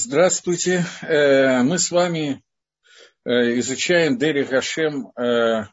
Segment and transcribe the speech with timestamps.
[0.00, 0.84] Здравствуйте.
[1.02, 2.44] Э, мы с вами
[3.24, 5.10] э, изучаем Дери Гашем.
[5.18, 5.64] Э,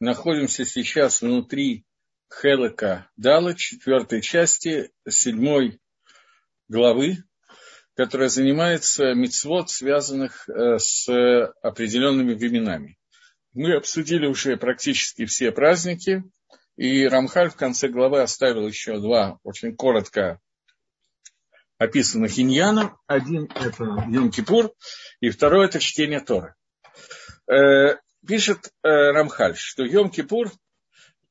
[0.00, 1.86] находимся сейчас внутри
[2.30, 5.80] Хелека Дала, четвертой части, седьмой
[6.68, 7.24] главы,
[7.96, 11.08] которая занимается мицвод, связанных с
[11.62, 12.98] определенными временами.
[13.54, 16.22] Мы обсудили уже практически все праздники,
[16.76, 20.38] и Рамхаль в конце главы оставил еще два очень коротко
[21.78, 22.92] описанных иньянов.
[23.06, 24.70] Один– это Йом-Кипур,
[25.20, 26.54] и второй– это чтение Торы.
[27.50, 27.96] Э,
[28.26, 30.50] пишет э, Рамхаль, что Йом-Кипур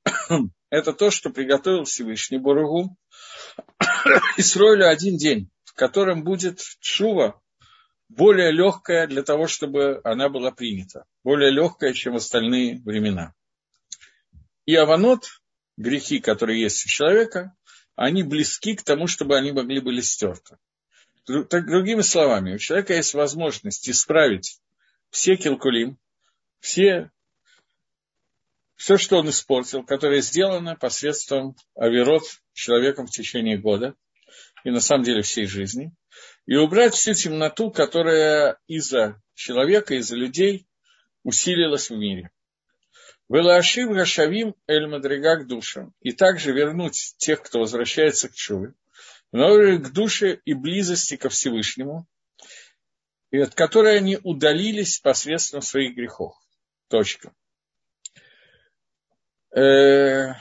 [0.70, 2.98] –это то, что приготовил Всевышний Боругу
[4.38, 7.40] Исроилю один день, в котором будет чува
[8.10, 13.34] более легкая для того, чтобы она была принята, более легкая, чем остальные времена.
[14.66, 15.26] И аванот,
[15.76, 17.54] грехи, которые есть у человека,
[17.98, 20.58] они близки к тому, чтобы они могли быть стерты.
[21.26, 24.62] Так, другими словами, у человека есть возможность исправить
[25.10, 25.98] все килкулим,
[26.60, 27.12] все,
[28.76, 33.96] все, что он испортил, которое сделано посредством оверот человеком в течение года
[34.64, 35.92] и на самом деле всей жизни,
[36.46, 40.68] и убрать всю темноту, которая из-за человека, из-за людей
[41.24, 42.30] усилилась в мире.
[43.30, 45.94] Велашив Гашавим Эль Мадригак душам.
[46.02, 48.74] И также вернуть тех, кто возвращается к Чуве,
[49.32, 52.08] к душе и близости ко Всевышнему,
[53.32, 56.36] от которой они удалились посредством своих грехов.
[56.88, 57.34] Точка.
[59.52, 60.34] Э,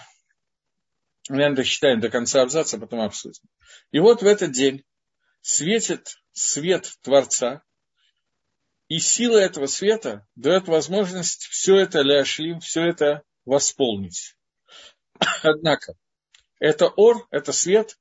[1.29, 3.43] наверное, дочитаем до конца абзаца, потом обсудим.
[3.91, 4.85] И вот в этот день
[5.41, 7.63] светит свет Творца,
[8.89, 14.37] и сила этого света дает возможность все это ляшлим, все это восполнить.
[15.43, 15.95] Однако,
[16.59, 17.99] это ор, это свет,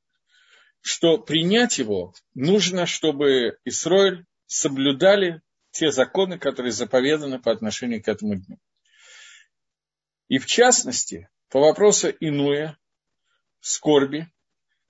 [0.81, 8.36] что принять его нужно, чтобы Исроиль соблюдали те законы, которые заповеданы по отношению к этому
[8.36, 8.59] дню.
[10.27, 12.77] И в частности, по вопросу Инуя,
[13.59, 14.32] скорби,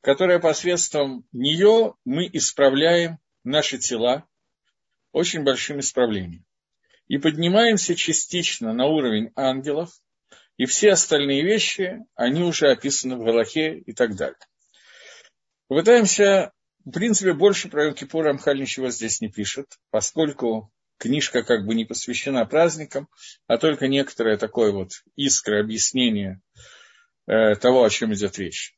[0.01, 4.27] которая посредством нее мы исправляем наши тела,
[5.15, 6.45] очень большим исправлением.
[7.07, 9.89] И поднимаемся частично на уровень ангелов,
[10.57, 14.37] и все остальные вещи, они уже описаны в Галахе и так далее.
[15.69, 16.51] Попытаемся,
[16.83, 21.85] в принципе, больше про Йом-Кипур Амхаль ничего здесь не пишет, поскольку книжка как бы не
[21.85, 23.07] посвящена праздникам,
[23.47, 26.41] а только некоторое такое вот искра объяснение
[27.25, 28.75] э, того, о чем идет речь.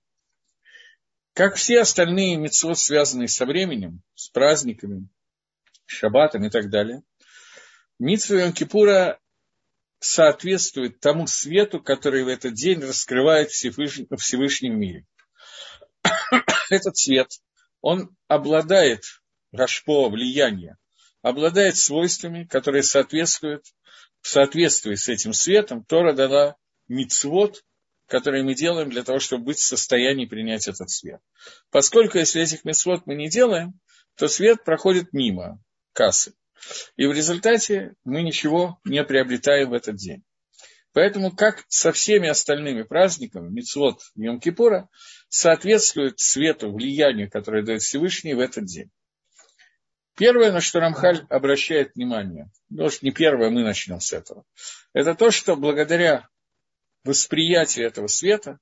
[1.34, 5.10] Как все остальные митцвот, связанные со временем, с праздниками,
[5.88, 7.02] шаббатом и так далее.
[8.00, 9.20] Митсва Йом Кипура
[10.00, 15.06] соответствует тому свету, который в этот день раскрывает Всевышний, в Всевышнем мире.
[16.70, 17.30] Этот свет,
[17.82, 19.04] он обладает
[19.52, 20.78] рашпо, влияние,
[21.24, 23.66] обладает свойствами, которые соответствуют,
[24.22, 27.64] в соответствии с этим светом, Тора дала мицвод,
[28.08, 31.22] которые мы делаем для того, чтобы быть в состоянии принять этот свет.
[31.72, 33.80] Поскольку если этих мицвод мы не делаем,
[34.16, 35.62] то свет проходит мимо
[35.98, 36.34] кассы.
[36.96, 40.24] И в результате мы ничего не приобретаем в этот день.
[40.94, 44.88] Поэтому, как со всеми остальными праздниками, Мицвод Йом-Кипура
[45.30, 48.92] соответствует свету, влиянию, которое дает Всевышний в этот день.
[50.16, 54.44] Первое, на что Рамхаль обращает внимание, может, не первое, мы начнем с этого,
[54.94, 56.28] это то, что благодаря
[57.04, 58.60] восприятию этого света,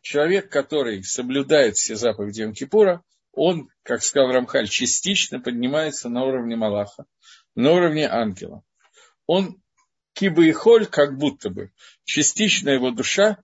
[0.00, 3.00] человек, который соблюдает все заповеди Йом-Кипура,
[3.38, 7.06] он, как сказал Рамхаль, частично поднимается на уровне Малаха,
[7.54, 8.62] на уровне ангела.
[9.26, 9.62] Он
[10.12, 11.70] киба и холь, как будто бы,
[12.04, 13.38] частично его душа,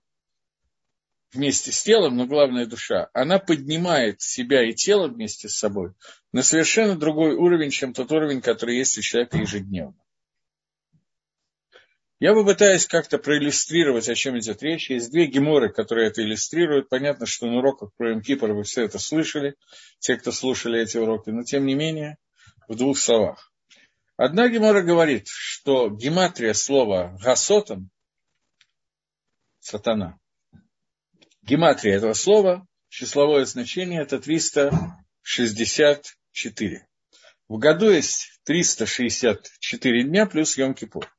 [1.33, 5.93] вместе с телом, но главная душа, она поднимает себя и тело вместе с собой
[6.31, 9.95] на совершенно другой уровень, чем тот уровень, который есть у человека ежедневно.
[12.19, 14.89] Я попытаюсь как-то проиллюстрировать, о чем идет речь.
[14.89, 16.87] Есть две геморы, которые это иллюстрируют.
[16.87, 19.55] Понятно, что на уроках про Имкипр вы все это слышали,
[19.99, 22.15] те, кто слушали эти уроки, но тем не менее,
[22.69, 23.51] в двух словах.
[24.15, 27.89] Одна гемора говорит, что гематрия слова «гасотан»–
[29.59, 30.17] сатана.
[31.41, 36.87] Гематрия этого слова, числовое значение– это 364.
[37.49, 41.09] В году есть 364 дня плюс Йом-Кипур.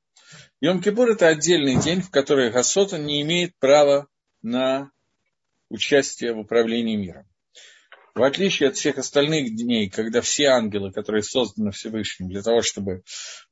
[0.62, 4.06] Йом-Кипур– это отдельный день, в который Гасота не имеет права
[4.42, 4.90] на
[5.68, 7.26] участие в управлении миром.
[8.14, 13.02] В отличие от всех остальных дней, когда все ангелы, которые созданы Всевышним для того, чтобы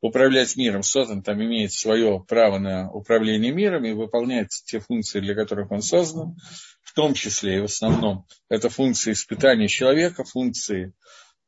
[0.01, 5.35] управлять миром, создан, там имеет свое право на управление миром и выполняет те функции, для
[5.35, 6.37] которых он создан,
[6.83, 10.95] в том числе и в основном это функции испытания человека, функции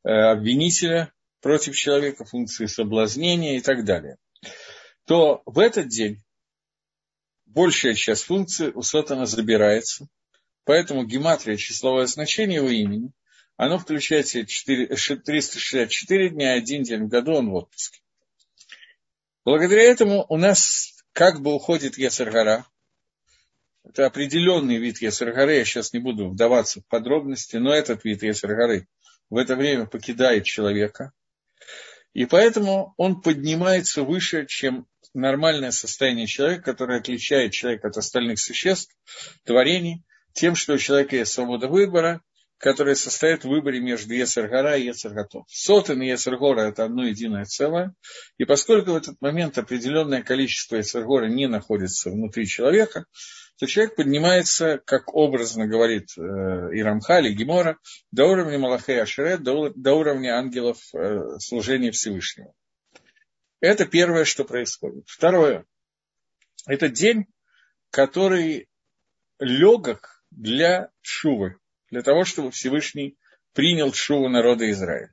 [0.03, 1.11] э, обвинителя,
[1.41, 4.17] против человека, функции соблазнения и так далее,
[5.07, 6.21] то в этот день
[7.45, 10.07] большая часть функций у Сатана забирается,
[10.65, 13.11] поэтому гематрия, числовое значение его имени,
[13.55, 18.01] оно включает в себя 4, 364 дня, один день в году он в отпуске.
[19.45, 22.67] Благодаря этому у нас как бы уходит Ецаргара.
[23.85, 28.89] Это определенный вид Ецаргары, я сейчас не буду вдаваться в подробности, но этот вид Ецаргары
[29.29, 31.13] в это время покидает человека.
[32.13, 34.85] И поэтому он поднимается выше, чем
[35.17, 38.95] нормальное состояние человека, которое отличает человека от остальных существ,
[39.43, 40.03] творений,
[40.33, 42.21] тем, что у человека есть свобода выбора,
[42.57, 45.45] которая состоит в выборе между Ецергара и Ецерготов.
[45.47, 47.93] Сотен и Ецергора– это одно единое целое,
[48.37, 53.05] и поскольку в этот момент определенное количество Ецергора не находится внутри человека,
[53.59, 56.21] то человек поднимается, как образно говорит э,
[56.75, 57.77] и Рамхали, и Гемора,
[58.11, 62.53] до уровня Малахея Ашерет, до, до уровня ангелов э, служения Всевышнего.
[63.59, 65.07] Это первое, что происходит.
[65.07, 65.65] Второе.
[66.67, 67.25] Это день,
[67.89, 68.69] который
[69.39, 71.57] легок для Шувы,
[71.89, 73.17] для того, чтобы Всевышний
[73.53, 75.11] принял Шуву народа Израиля.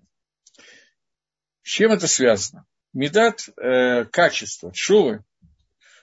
[1.62, 2.66] С чем это связано?
[2.92, 5.24] Медат, э, качество Шувы,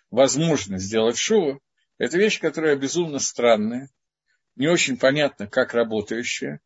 [0.10, 1.62] возможность сделать Шуву,
[1.98, 3.90] это вещь, которая безумно странная,
[4.56, 6.60] не очень понятно, как работающая,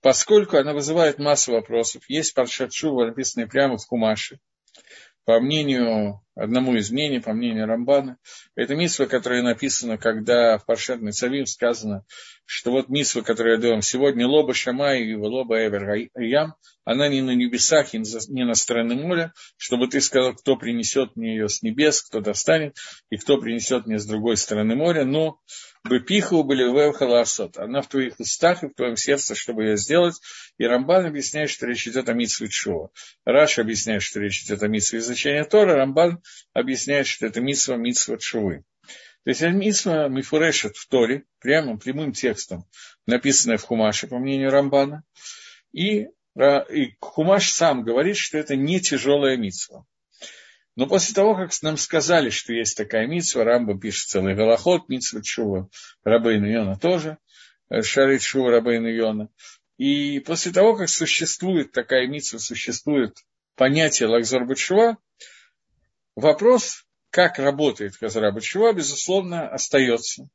[0.00, 2.04] поскольку она вызывает массу вопросов.
[2.08, 4.38] Есть паршат Шува, написанные прямо в Хумаше,
[5.24, 8.18] по мнению, одному из мнений, по мнению Рамбана,
[8.56, 12.04] это мисва, которая написана, когда в Паршат Цавим сказано,
[12.46, 17.20] что вот мисва, которую я вам сегодня, лоба Шамай и лоба Эвер Ям, она не
[17.20, 22.02] на небесах, не на стороне моря, чтобы ты сказал, кто принесет мне ее с небес,
[22.02, 22.76] кто достанет,
[23.10, 25.38] и кто принесет мне с другой стороны моря, но
[25.88, 27.56] Бепиху были вевхаласот.
[27.56, 30.20] Она в твоих устах и в твоем сердце, чтобы ее сделать.
[30.58, 32.90] И Рамбан объясняет, что речь идет о митсве Чува.
[33.24, 35.76] Раш объясняет, что речь идет о митсве изучения Тора.
[35.76, 36.22] Рамбан
[36.52, 38.64] объясняет, что это митсва митсва Чувы.
[39.24, 42.64] То есть митсва мифурешет в Торе, прямо прямым текстом,
[43.06, 45.04] написанная в Хумаше, по мнению Рамбана.
[45.72, 49.84] И, и Хумаш сам говорит, что это не тяжелая митсва.
[50.80, 55.20] Но после того, как нам сказали, что есть такая митсва, Рамба пишет целый голоход, митсва
[55.20, 55.68] Чува,
[56.04, 57.18] Рабейна Йона тоже,
[57.68, 59.28] э, Шарит Чува, Рабейна Йона.
[59.76, 63.14] И после того, как существует такая митсва, существует
[63.56, 64.96] понятие Лакзор Бачува,
[66.16, 70.30] вопрос, как работает Хазара Бачува, безусловно, остается.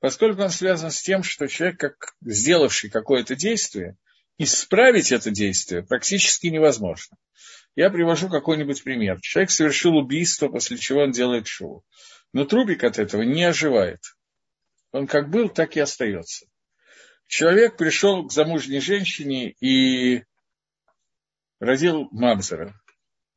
[0.00, 3.98] Поскольку он связан с тем, что человек, как сделавший какое-то действие,
[4.38, 7.18] исправить это действие практически невозможно.
[7.74, 9.20] Я привожу какой-нибудь пример.
[9.20, 11.84] Человек совершил убийство, после чего он делает шоу.
[12.32, 14.00] Но трубик от этого не оживает.
[14.90, 16.46] Он как был, так и остается.
[17.26, 20.24] Человек пришел к замужней женщине и
[21.60, 22.78] родил Мамзера.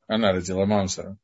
[0.07, 1.17] Она родила Мамзера.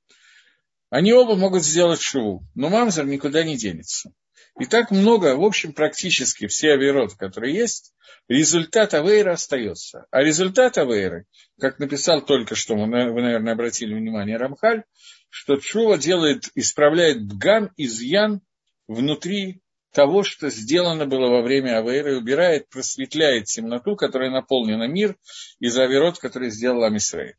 [0.90, 4.12] Они оба могут сделать шоу, но Мамзер никуда не денется.
[4.60, 7.94] И так много, в общем, практически все авироты, которые есть,
[8.28, 10.06] результат Авейра остается.
[10.12, 11.26] А результат Авейры,
[11.60, 14.84] как написал только что, вы, наверное, обратили внимание Рамхаль,
[15.30, 18.42] что Чува делает, исправляет бгам, изъян
[18.88, 19.62] внутри
[19.94, 25.16] того, что сделано было во время Авейры, убирает, просветляет темноту, которая наполнена мир,
[25.60, 27.36] из авирот, который сделал Амисрей.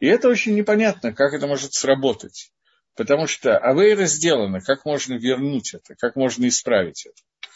[0.00, 2.52] И это очень непонятно, как это может сработать.
[2.96, 7.50] Потому что Авейра сделана, как можно вернуть это, как можно исправить это.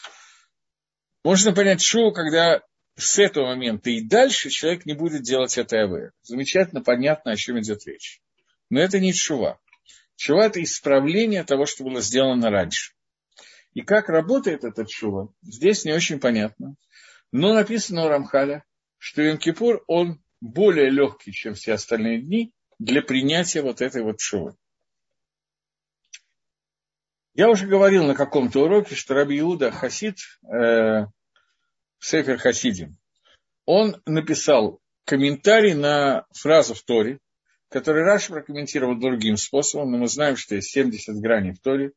[1.24, 2.62] Можно понять шоу, когда
[2.96, 6.12] с этого момента и дальше человек не будет делать это АВР.
[6.22, 8.20] Замечательно, понятно, о чем идет речь.
[8.70, 9.60] Но это не чува.
[10.16, 12.92] Чува– это исправление того, что было сделано раньше.
[13.72, 16.74] И как работает этот чува, здесь не очень понятно.
[17.30, 18.64] Но написано у Рамхаля,
[18.96, 24.56] что Йом-Кипур, он более легкий, чем все остальные дни, для принятия вот этой вот чувы.
[27.38, 30.16] Я уже говорил на каком-то уроке, что Раби Иуда Хасид,
[30.52, 31.06] э,
[32.00, 32.98] Сефер Хасидим,
[33.64, 37.20] он написал комментарий на фразу в Торе,
[37.68, 41.92] который Раши прокомментировал другим способом, но мы знаем, что есть 70 граней в Торе.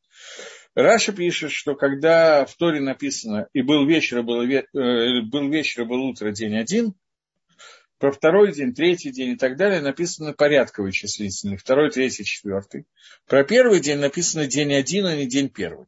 [0.76, 5.82] Раши пишет, что когда в Торе написано «и был вечер, и было, э, был вечер,
[5.82, 6.94] и был утро, день один»,
[8.02, 12.84] про второй день, третий день и так далее написано порядковый числительный, второй, третий, четвертый.
[13.28, 15.86] Про первый день написано день один, а не день первый.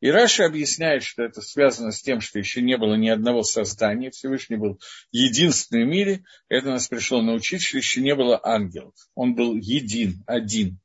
[0.00, 4.10] И Раша объясняет, что это связано с тем, что еще не было ни одного создания,
[4.10, 4.80] Всевышний был
[5.12, 8.94] единственный в мире, это нас пришло научить, что еще не было ангелов.
[9.14, 10.78] Он был един, один.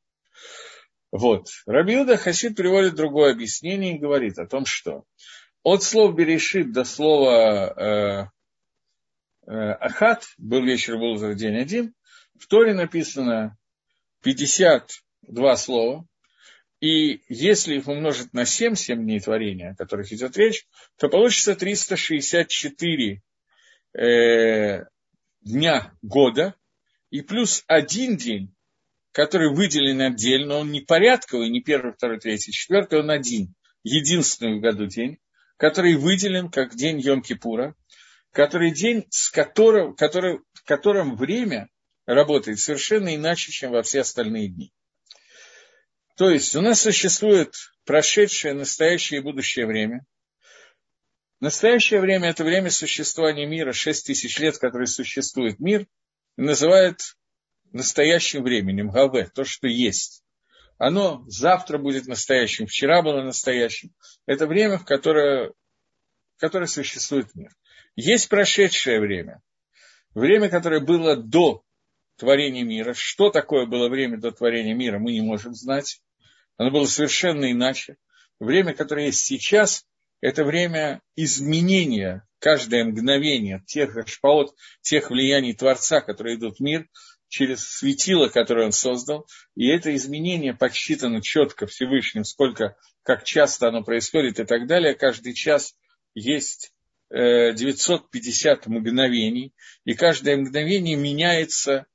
[1.10, 1.48] Вот.
[1.66, 5.06] Рабиуда Хасид приводит другое объяснение и говорит о том, что
[5.64, 8.35] от слов Берешит до слова Э,
[9.48, 11.94] Ахат, был вечер, был утро, день один,
[12.38, 13.58] В Торе написано
[14.24, 16.06] 52 слова,
[16.82, 20.66] и если их умножить на 7, 7 дней творения, о которых идет речь,
[20.98, 23.22] то получится 364
[23.98, 24.86] э,
[25.42, 26.56] дня года,
[27.12, 28.54] и плюс один день,
[29.12, 34.62] который выделен отдельно, он не порядковый, не первый, второй, третий, четвертый, он один, единственный в
[34.62, 35.20] году день,
[35.58, 37.74] который выделен как день Йом-Кипура,
[38.36, 41.70] который день, с которым, который, в котором время
[42.06, 44.74] работает совершенно иначе, чем во все остальные дни.
[46.18, 50.06] То есть у нас существует прошедшее, настоящее и будущее время.
[51.40, 55.88] Настоящее время– это время существования мира, 6 тысяч лет, который существует мир,
[56.36, 57.00] называют
[57.72, 60.24] настоящим временем, гаве, то, что есть.
[60.78, 63.94] Оно завтра будет настоящим, вчера было настоящим.
[64.26, 65.54] Это время, в которое,
[66.36, 67.52] в которое существует мир.
[67.96, 69.42] Есть прошедшее время,
[70.14, 71.64] время, которое было до
[72.18, 72.94] творения мира.
[72.94, 76.02] Что такое было время до творения мира, мы не можем знать.
[76.58, 77.98] Оно было совершенно иначе.
[78.40, 79.86] Время, которое есть сейчас,
[80.22, 86.88] это время изменения, каждое мгновение тех шпаот, тех влияний Творца, которые идут в мир,
[87.28, 93.84] через светило, которое он создал, и это изменение подсчитано четко Всевышним, сколько, как часто оно
[93.84, 94.96] происходит и так далее.
[94.96, 95.76] Каждый час
[96.14, 96.72] есть
[97.10, 101.86] 950 мгновений, и каждое мгновение меняется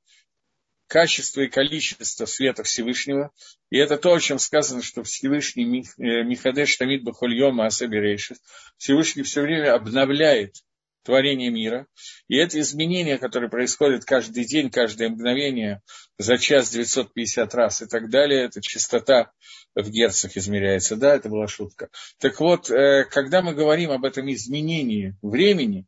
[0.87, 3.31] качество и количество света Всевышнего.
[3.69, 5.63] И это то, о чем сказано, что Всевышний
[5.97, 8.41] Михадеш Тамид Бахульома Асабирейшис,
[8.77, 10.55] Всевышний все время обновляет
[11.03, 11.87] творение мира.
[12.27, 15.81] И это изменения, которые происходят каждый день, каждое мгновение,
[16.17, 19.31] за час 950 раз и так далее, это частота
[19.75, 20.95] в герцах измеряется.
[20.95, 21.89] Да, это была шутка.
[22.19, 25.85] Так вот, э, когда мы говорим об этом изменении времени,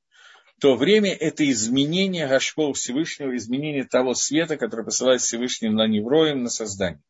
[0.60, 6.50] то время– это изменение Гашпол Всевышнего, изменение того света, который посылает Всевышний на Невроем, на
[6.50, 7.02] создание.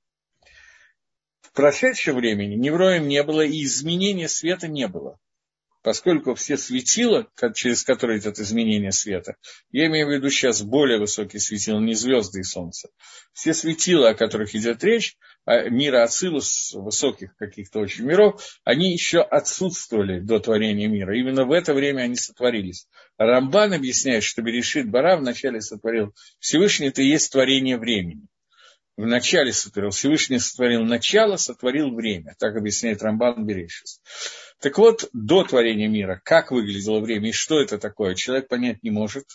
[1.41, 5.19] В прошедшем времени Невроем не было, и изменения света не было
[5.83, 9.35] поскольку все светила, через которые идет изменение света,
[9.71, 12.89] я имею в виду сейчас более высокие светила, не звезды и солнце,
[13.33, 19.21] все светила, о которых идет речь, а мира Ацилус, высоких каких-то очень миров, они еще
[19.21, 21.17] отсутствовали до творения мира.
[21.17, 22.87] Именно в это время они сотворились.
[23.17, 28.27] Рамбан объясняет, что Берешит Бара вначале сотворил Всевышний, это и есть творение времени
[28.97, 29.89] в начале сотворил.
[29.91, 32.35] Всевышний сотворил начало, сотворил время.
[32.37, 34.01] Так объясняет Рамбан Берешис.
[34.59, 38.91] Так вот, до творения мира, как выглядело время и что это такое, человек понять не
[38.91, 39.25] может.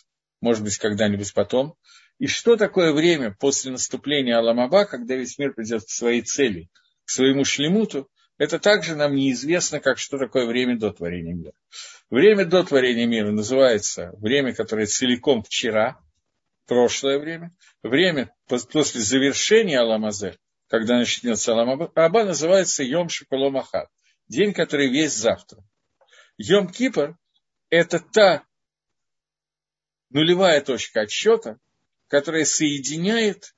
[0.40, 1.74] Может быть, когда-нибудь потом.
[2.18, 6.68] И что такое время после наступления Аламаба, когда весь мир придет к своей цели,
[7.04, 11.52] к своему шлемуту, это также нам неизвестно, как что такое время до творения мира.
[12.10, 15.98] Время до творения мира называется время, которое целиком вчера,
[16.68, 23.88] прошлое время, время после завершения Аламазе, когда начнется Аламаба, называется Йом Шиколомахат,
[24.28, 25.64] день, который весь завтра.
[26.36, 27.16] Йом Кипр–
[27.70, 28.44] это та
[30.10, 31.58] нулевая точка отсчета,
[32.06, 33.54] которая соединяет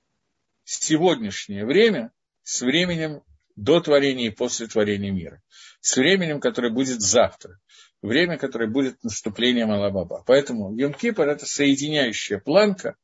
[0.65, 2.13] сегодняшнее время
[2.43, 3.23] с временем
[3.57, 5.43] до творения и после творения мира,
[5.81, 7.59] с временем, которое будет завтра,
[8.03, 10.23] время, которое будет наступлением Алабаба.
[10.27, 12.97] Поэтому Йом-Кипр– это соединяющая планка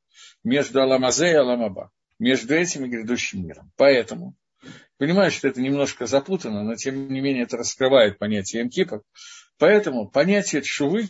[0.43, 3.73] между Аламазе и Аламаба, между этим и грядущим миром.
[3.77, 4.35] Поэтому,
[4.99, 9.03] понимаю, что это немножко запутано, но тем не менее это раскрывает понятие Йом-Кипр.
[9.59, 11.09] Поэтому понятие Чувы,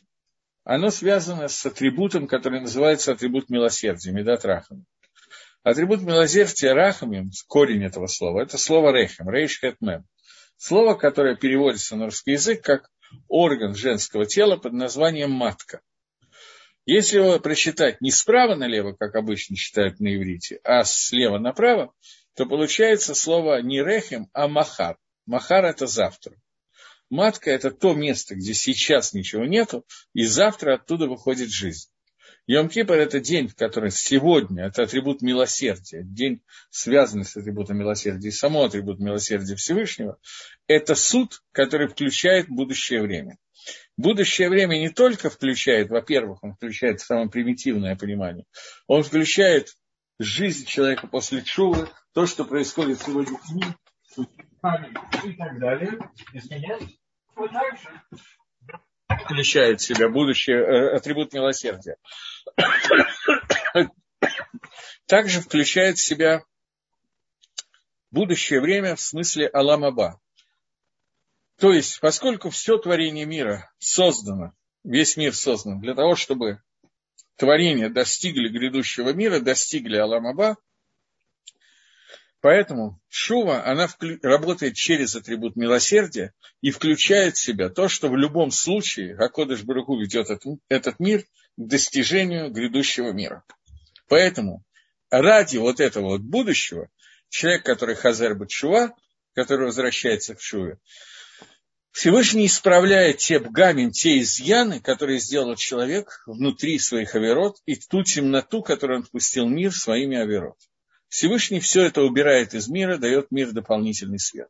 [0.65, 4.85] оно связано с атрибутом, который называется атрибут милосердия, Медат Рахами.
[5.63, 10.05] Атрибут милосердия Рахамим, корень этого слова, это слово Рейхем, Рейш Хэтмем.
[10.57, 12.89] Слово, которое переводится на русский язык как
[13.29, 15.81] орган женского тела под названием матка.
[16.85, 21.93] Если его прочитать не справа налево, как обычно читают на иврите, а слева направо,
[22.37, 24.97] то получается слово не рехем, а махар.
[25.27, 26.37] Махар– это завтра.
[27.11, 31.89] Матка– это то место, где сейчас ничего нету, и завтра оттуда выходит жизнь.
[32.49, 38.65] Йом-Кипр– это день, который сегодня, это атрибут милосердия, день, связанный с атрибутом милосердия, и само
[38.65, 40.19] атрибут милосердия Всевышнего,
[40.69, 43.39] это суд, который включает будущее время.
[43.97, 48.45] Будущее время не только включает, во-первых, он включает самое примитивное понимание,
[48.87, 49.75] он включает
[50.19, 53.75] жизнь человека после чувы, то, что происходит сегодня с ним,
[55.25, 55.99] и так далее.
[57.35, 57.89] Дальше
[59.25, 61.97] включает в себя будущее, э, атрибут милосердия.
[65.07, 66.43] Также включает в себя
[68.11, 70.21] будущее время в смысле Аламаба.
[71.59, 74.53] То есть, поскольку все творение мира создано,
[74.85, 76.61] весь мир создан для того, чтобы
[77.37, 80.57] творения достигли грядущего мира, достигли עולם הבא,
[82.47, 84.21] Поэтому тшува, она вклю...
[84.23, 89.86] работает через атрибут милосердия и включает в себя то, что в любом случае הקדוש ברוך
[89.86, 90.29] הוא ведет
[90.69, 93.43] этот, мир к достижению грядущего мира.
[94.09, 94.63] Поэтому
[95.11, 96.89] ради вот этого вот будущего,
[97.31, 98.95] человек, который חוזר בתשובה,
[99.35, 100.79] который возвращается к тшуве,
[101.97, 108.63] Всевышний исправляет те бгамин, те изъяны, которые сделал человек внутри своих аверот, и ту темноту,
[108.63, 110.59] которую он впустил в мир своими аверот.
[111.09, 114.49] Всевышний все это убирает из мира, дает мир дополнительный свет.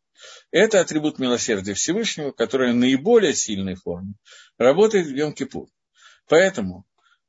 [0.51, 4.15] Это атрибут милосердия Всевышнего, который в наиболее сильной форме
[4.59, 5.69] работает в Йом-Кипур.
[6.29, 6.85] Поэтому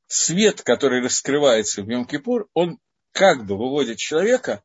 [0.08, 2.80] свет, который раскрывается в Йом-Кипур, он
[3.12, 4.64] как бы выводит человека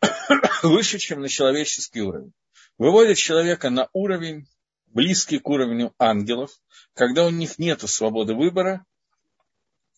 [0.62, 2.32] выше, чем на человеческий уровень.
[2.78, 4.46] Выводит человека на уровень,
[4.92, 6.50] близкий к уровню ангелов,
[6.94, 8.84] когда у них нет свободы выбора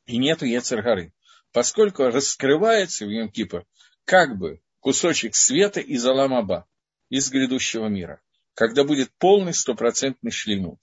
[0.06, 1.12] и нет Ецергары.
[1.52, 3.64] Поскольку раскрывается в Йом-Кипр
[4.04, 6.66] как бы кусочек света из Аламаба,
[7.08, 8.20] из грядущего мира,
[8.54, 10.80] когда будет полный стопроцентный шлемут.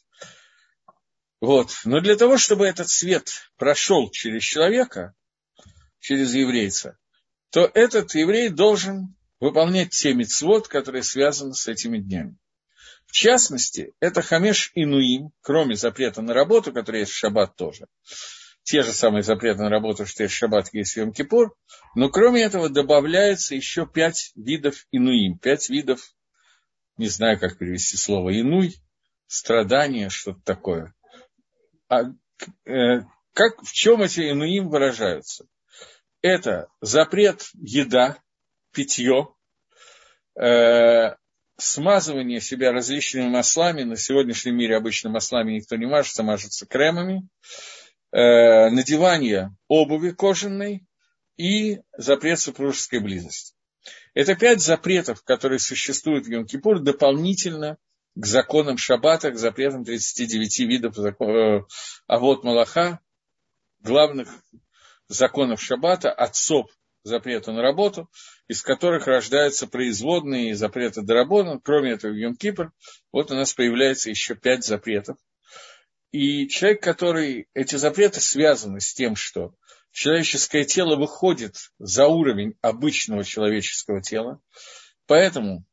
[1.39, 1.71] Вот.
[1.85, 5.13] Но для того, чтобы этот свет прошел через человека,
[5.99, 6.97] через еврейца,
[7.49, 12.37] то этот еврей должен выполнять те мецвод, которые связаны с этими днями.
[13.07, 17.87] В частности, это хамеш инуим, кроме запрета на работу, который есть в шаббат тоже
[18.67, 21.55] те же самые запреты на работу, что есть шаббат, есть Йом Кипур,
[21.95, 26.01] но кроме этого добавляется еще пять видов инуим, пять видов,
[26.97, 28.75] не знаю, как перевести слово инуй,
[29.25, 30.93] страдания, что-то такое.
[31.87, 32.01] А,
[32.65, 35.45] э, как, в чем эти инуим выражаются?
[36.21, 38.17] Это запрет еда,
[38.73, 39.29] питье,
[40.37, 41.15] э,
[41.57, 43.83] смазывание себя различными маслами.
[43.83, 47.27] На сегодняшнем мире обычно маслами никто не мажется, мажется кремами
[48.11, 50.85] э, надевание обуви кожаной
[51.35, 53.53] и запрет супружеской близости.
[54.13, 57.77] Это пять запретов, которые существуют в Йом-Кипур дополнительно
[58.15, 61.61] к законам Шаббата, к запретам 39 видов э,
[62.07, 62.99] Авод Малаха,
[63.79, 64.29] главных
[65.07, 66.69] законов Шаббата, отцов
[67.07, 68.09] запрета на работу,
[68.47, 71.59] из которых рождаются производные запреты Дарабона.
[71.63, 72.69] Кроме этого, в Йом-Кипр
[73.11, 75.17] вот у нас появляется еще пять запретов,
[76.11, 77.47] и человек, который...
[77.53, 79.53] Эти запреты связаны с тем, что
[79.91, 84.39] человеческое тело выходит за уровень обычного человеческого тела.
[85.05, 85.65] Поэтому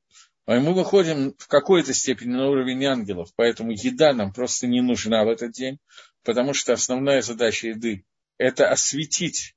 [0.47, 5.29] мы выходим в какой-то степени на уровень ангелов, поэтому еда нам просто не нужна в
[5.29, 5.79] этот день,
[6.23, 8.05] потому что основная задача еды–
[8.39, 9.54] это осветить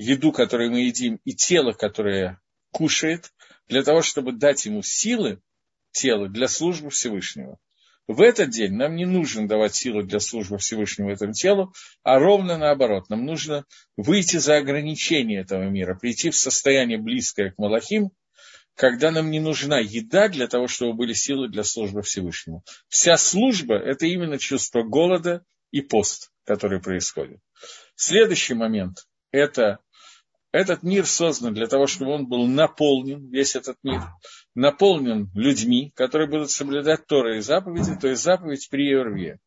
[0.00, 2.40] еду, которую мы едим, и тело, которое
[2.72, 3.32] кушает,
[3.68, 5.40] для того, чтобы дать ему силы,
[5.92, 7.58] тело для службы Всевышнего.
[8.08, 12.56] В этот день нам не нужно давать силу для службы Всевышнему этому телу, а ровно
[12.56, 13.08] наоборот.
[13.10, 18.10] Нам нужно выйти за ограничения этого мира, прийти в состояние близкое к Малахим,
[18.74, 22.64] когда нам не нужна еда для того, чтобы были силы для службы Всевышнему.
[22.88, 27.40] Вся служба– это именно чувство голода и пост, который происходит.
[27.94, 29.78] Следующий момент– это
[30.52, 34.02] этот мир создан для того, чтобы он был наполнен, весь этот мир,
[34.54, 39.38] наполнен людьми, которые будут соблюдать Торы и заповеди, то есть заповедь при Ерве.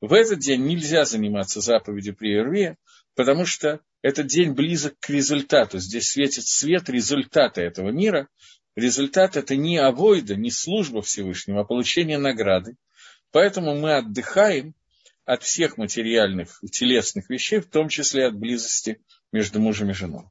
[0.00, 2.76] В этот день нельзя заниматься заповедью при Ерве,
[3.14, 5.78] потому что этот день близок к результату.
[5.78, 8.28] Здесь светит свет результата этого мира.
[8.76, 12.76] Результат– это не авойда, не служба Всевышнего, а получение награды.
[13.30, 14.74] Поэтому мы отдыхаем
[15.24, 20.24] от всех материальных и телесных вещей, в том числе от близости между мужем и женой.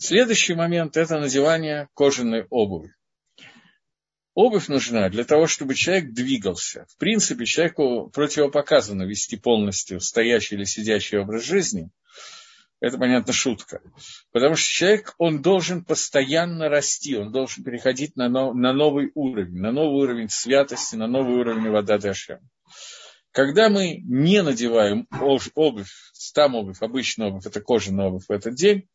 [0.00, 2.94] Следующий момент– это надевание кожаной обуви.
[4.32, 6.86] Обувь нужна для того, чтобы человек двигался.
[6.88, 11.90] В принципе, человеку противопоказано вести полностью стоящий или сидящий образ жизни.
[12.78, 13.80] Это, понятно, шутка.
[14.30, 19.58] Потому что человек, он должен постоянно расти, он должен переходить на, нов, на новый уровень,
[19.58, 22.38] на новый уровень святости, на новый уровень вода Дашем.
[23.32, 25.90] Когда мы не надеваем обувь,
[26.34, 28.88] там обувь, обычную обувь, это кожаная обувь в этот день,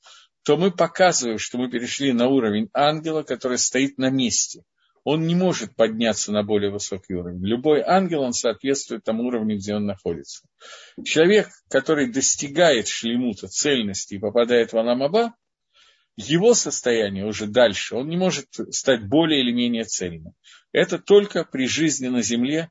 [0.43, 4.63] то мы показываем, что мы перешли на уровень ангела, который стоит на месте.
[5.06, 7.45] Он не может подняться на более высокий уровень.
[7.45, 10.45] Любой ангел, он соответствует тому уровню, где он находится.
[11.03, 15.34] Человек, который достигает шлемута, цельности и попадает в Аламаба,
[16.15, 20.34] его состояние уже дальше, он не может стать более или менее цельным.
[20.71, 22.69] Это только при жизни на земле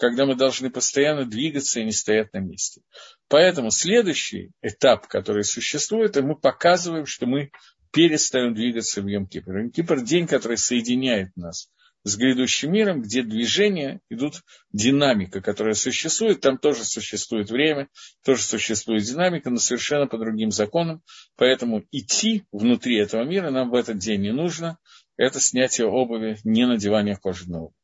[0.00, 2.80] когда мы должны постоянно двигаться и не стоять на месте.
[3.28, 7.50] Поэтому следующий этап, который существует, мы показываем, что мы
[7.92, 9.66] перестаем двигаться в Йом-Кипр.
[9.66, 11.68] Йом-Кипр– день, который соединяет нас
[12.02, 17.88] с грядущим миром, где движения идут, динамика, которая существует, там тоже существует время,
[18.24, 21.02] тоже существует динамика, но совершенно по другим законам.
[21.36, 24.78] Поэтому идти внутри этого мира нам в этот день не нужно.
[25.18, 27.74] Это снятие обуви, не надевание кожаного.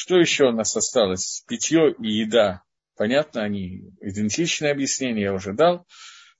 [0.00, 1.42] Что еще у нас осталось?
[1.48, 2.62] Питье и еда.
[2.96, 5.88] Понятно, они идентичные объяснения, я уже дал.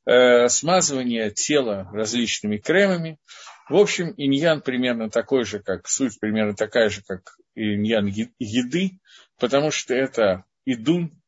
[0.07, 3.18] Э, смазывание тела различными кремами.
[3.68, 8.07] В общем, иньян примерно такой же, как суть примерно такая же, как иньян
[8.38, 9.01] еды,
[9.40, 11.21] потому что это идун,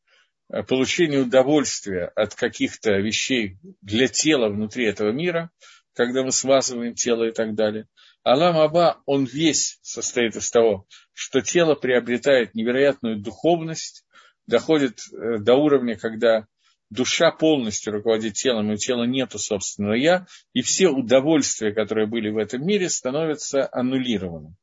[0.53, 5.51] э, получение удовольствия от каких-то вещей для тела внутри этого мира,
[5.95, 7.89] когда мы смазываем тело и так далее.
[8.23, 14.05] Алам Аба, он весь состоит из того, что тело приобретает невероятную духовность,
[14.47, 16.47] доходит э, до уровня, когда
[16.91, 22.31] душа полностью руководит телом, и у тела нету собственного «я», и все удовольствия, которые были
[22.31, 24.55] в этом мире, становятся аннулированы.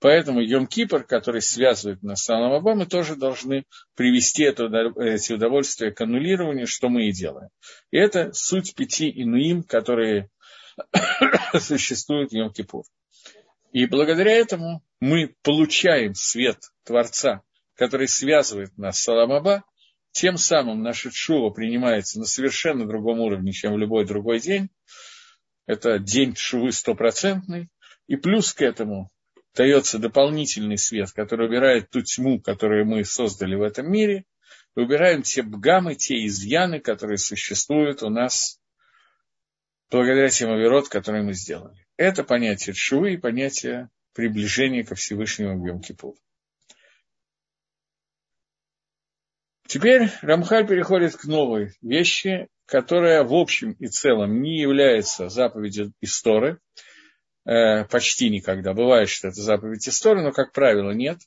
[0.00, 4.64] Поэтому Йом-Кипр, который связывает нас с Алам мы тоже должны привести это,
[5.00, 7.48] эти удовольствия к аннулированию, что мы и делаем.
[7.90, 10.28] И это суть пяти инуим, которые
[11.60, 12.84] существуют в Йом-Кипур.
[13.72, 17.42] И благодаря этому мы получаем свет Творца,
[17.74, 19.64] который связывает нас с Аламаба,
[20.12, 24.68] тем самым наша шува принимается на совершенно другом уровне, чем в любой другой день.
[25.66, 27.68] Это день шувы стопроцентный.
[28.06, 29.10] И плюс к этому
[29.56, 34.24] дается дополнительный свет, который убирает ту тьму, которую мы создали в этом мире.
[34.76, 38.60] убираем те бгамы, те изъяны, которые существуют у нас
[39.94, 41.76] благодаря тем оверот, которые мы сделали.
[41.96, 46.14] Это понятие шувы и понятие приближения ко Всевышнему в Йом-Кипур.
[49.68, 56.58] Теперь Рамхаль переходит к новой вещи, которая в общем и целом не является заповедью истории,
[57.46, 58.74] э, почти никогда.
[58.74, 61.18] Бывает, что это заповедь истории, но, как правило, нет.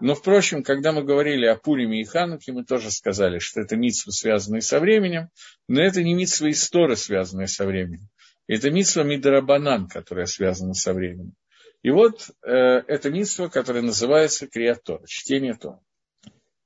[0.00, 4.10] Но, впрочем, когда мы говорили о Пуриме и Хануке, мы тоже сказали, что это митсвы,
[4.10, 5.28] связанные со временем,
[5.68, 8.08] но это не митсвы истории, связанные со временем.
[8.46, 11.34] Это митсва Мидарабанан, которая связана со временем.
[11.82, 15.80] И вот э, это митсва, которая называется Криатор, чтение Тора.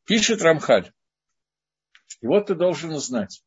[0.04, 0.92] Пишет Рамхаль.
[2.20, 3.42] И вот ты должен узнать,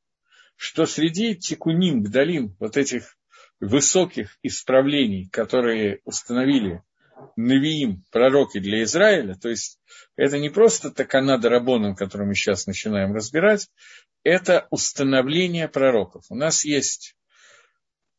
[0.56, 3.18] что среди тикуним, гдалим, вот этих
[3.60, 6.84] высоких исправлений, которые установили
[7.36, 9.80] Навиим, пророки для Израиля, то есть
[10.16, 13.70] это не просто такана дарабоном, который мы сейчас начинаем разбирать,
[14.24, 16.26] это установление пророков.
[16.30, 17.16] У нас есть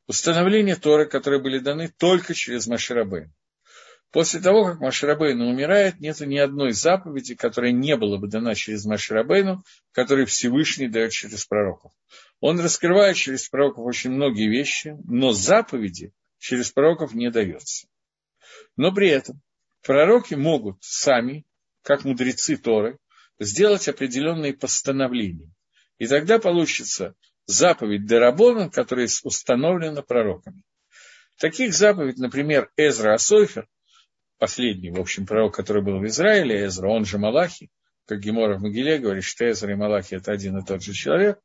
[0.06, 3.32] установление Торы, которые были даны только через Маширабейн.
[4.10, 8.84] После того, как Маширабейну умирает, нет ни одной заповеди, которая не была бы дана через
[8.84, 11.90] Маширабейну, которую Всевышний дает через пророков.
[12.38, 17.88] Он раскрывает через пророков очень многие вещи, но заповеди через пророков не дается.
[18.76, 19.40] Но при этом
[19.82, 21.44] пророки могут сами,
[21.82, 22.98] как мудрецы Торы,
[23.40, 25.50] сделать определенные постановления.
[25.98, 30.62] И тогда получится заповедь Дарабона, которая установлена пророками.
[31.38, 33.66] Таких заповедей, например, Эзра Асойфер,
[34.38, 37.70] последний, в общем, пророк, который был в Израиле, Эзра, он же Малахи,
[38.06, 41.40] как Гемора в Могиле говорит, что Эзра и Малахи– это один и тот же человек.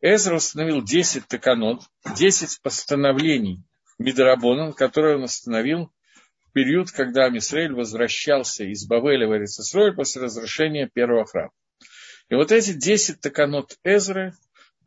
[0.00, 1.82] Эзра установил 10 таканот,
[2.16, 3.62] 10 постановлений
[3.98, 5.92] Мидарабоном, которые он установил
[6.48, 11.52] в период, когда Амисраиль возвращался из Бавеля в Эрицесроль после разрушения первого храма.
[12.30, 14.32] И вот эти 10 таканот Эзры,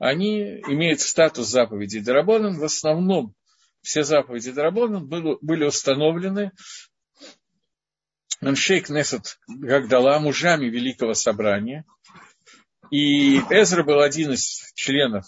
[0.03, 2.59] они имеют статус заповедей Дарабоном.
[2.59, 3.33] В основном
[3.81, 6.51] все заповеди Дарабоном были установлены
[8.41, 11.85] Аншей Кнесет Гагдала, мужами Великого Собрания.
[12.91, 15.25] И Эзра был один из членов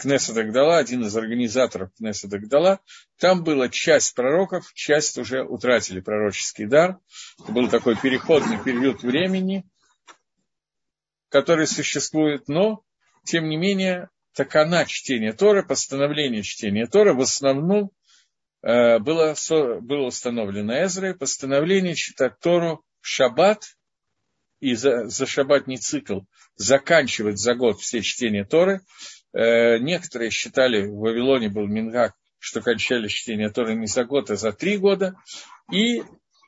[0.00, 2.80] Кнесета Гдала, один из организаторов Кнесета Гдала.
[3.18, 6.98] Там была часть пророков, часть уже утратили пророческий дар.
[7.42, 9.64] Это был такой переходный период времени,
[11.28, 12.82] который существует, но,
[13.30, 17.90] тем не менее, такана чтения Тора, постановление чтения Тора в основном
[18.62, 19.34] Э, было,
[19.80, 23.64] было установлено Эзрой постановление читать Тору в шаббат
[24.60, 26.20] и за, за шаббатный цикл
[26.56, 28.80] заканчивать за год все чтения Торы.
[29.32, 34.36] Э, некоторые считали, в Вавилоне был Мингак, что кончали чтение Торы не за год, а
[34.36, 35.14] за три года.
[35.70, 36.02] И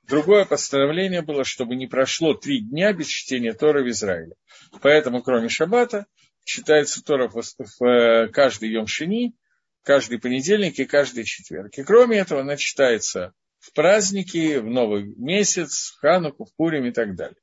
[0.09, 4.35] другое постановление было, чтобы не прошло три дня без чтения Торы в Израиле.
[4.83, 6.07] Поэтому, кроме шаббата,
[6.45, 9.35] читается Тора в, в э, каждый Йом Шини,
[9.83, 11.77] каждый понедельник и каждый четверг.
[11.79, 16.93] И кроме этого, она читается в праздники, в Новый месяц, в Хануку, в Пурим и
[16.93, 17.37] так далее.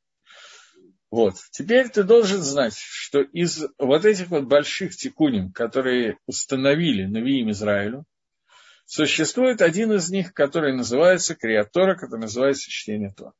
[1.10, 1.36] Вот.
[1.51, 8.05] Теперь ты должен знать, что из вот этих вот больших тикуним, которые установили Навиим Израилю,
[8.86, 13.33] существует один из них, который называется Криатора, который называется чтение Тора.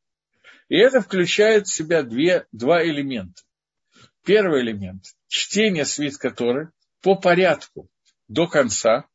[0.70, 3.42] И это включает в себя две, два элемента.
[4.24, 7.90] Первый элемент– чтение свитка Торы по порядку
[8.28, 9.08] до конца,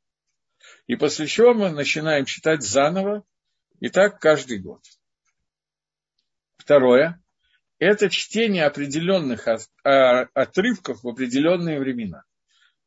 [0.87, 3.25] и после чего мы начинаем читать заново,
[3.81, 4.83] и так каждый год.
[6.57, 7.21] Второе–
[7.79, 12.25] это чтение определенных а, отрывков в определенные времена.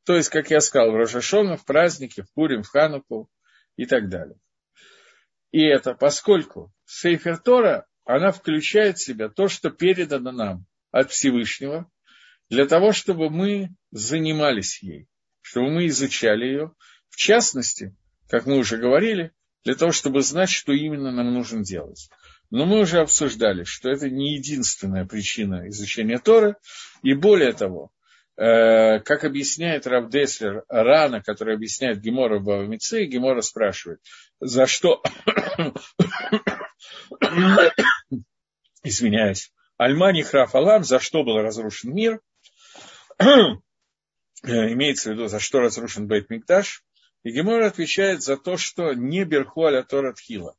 [0.06, 3.30] То есть, как я сказал, в Рожашона, в празднике, в Пурим, в Хануку
[3.76, 4.38] и так далее.
[5.52, 11.90] И это поскольку Сейфер Тора, она включает в себя то, что передано нам от Всевышнего,
[12.50, 15.08] для того, чтобы мы занимались ей,
[15.42, 16.74] чтобы мы изучали ее,
[17.10, 17.96] в частности,
[18.30, 19.32] как мы уже говорили,
[19.64, 22.10] для того, чтобы знать, что именно нам нужно делать.
[22.52, 26.58] Но мы уже обсуждали, что это не единственная причина изучения Тора,
[27.02, 27.92] и более того,
[28.38, 34.02] Э, как объясняет Рав Деслер, Рана, который объясняет Гемора в Бавамице, Гемора спрашивает,
[34.42, 35.02] за что...
[38.84, 39.54] Извиняюсь.
[39.78, 42.20] Альмани Храф Алам, за что был разрушен мир?
[43.17, 46.84] Э, имеется в виду, за что разрушен Бейт Микташ.
[47.23, 50.56] И Гемора отвечает за то, что не Берхуаля Тора Тхила,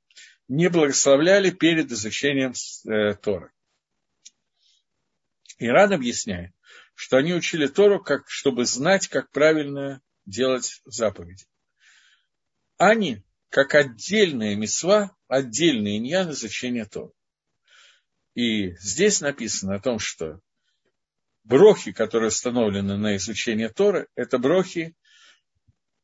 [0.48, 2.54] не благословляли перед изучением
[2.90, 3.52] э, Торы.
[5.58, 6.52] Иран объясняет,
[6.94, 11.46] что они учили Тору, как, чтобы знать, как правильно делать заповеди.
[12.78, 17.12] Они, как отдельная мисва, отдельный иньян изучения Торы.
[18.34, 20.40] И здесь написано о том, что
[21.46, 24.94] брохи, которые установлены на изучение Торы, это брохи,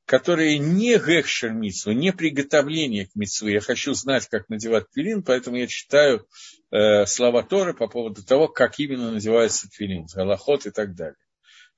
[0.04, 3.52] которые не гехшер митсвы, не приготовление к митсвы.
[3.52, 6.26] Я хочу знать, как надевать твилин, поэтому я читаю
[6.70, 11.16] э, слова Торы по поводу того, как именно надевается твилин, галахот и так далее.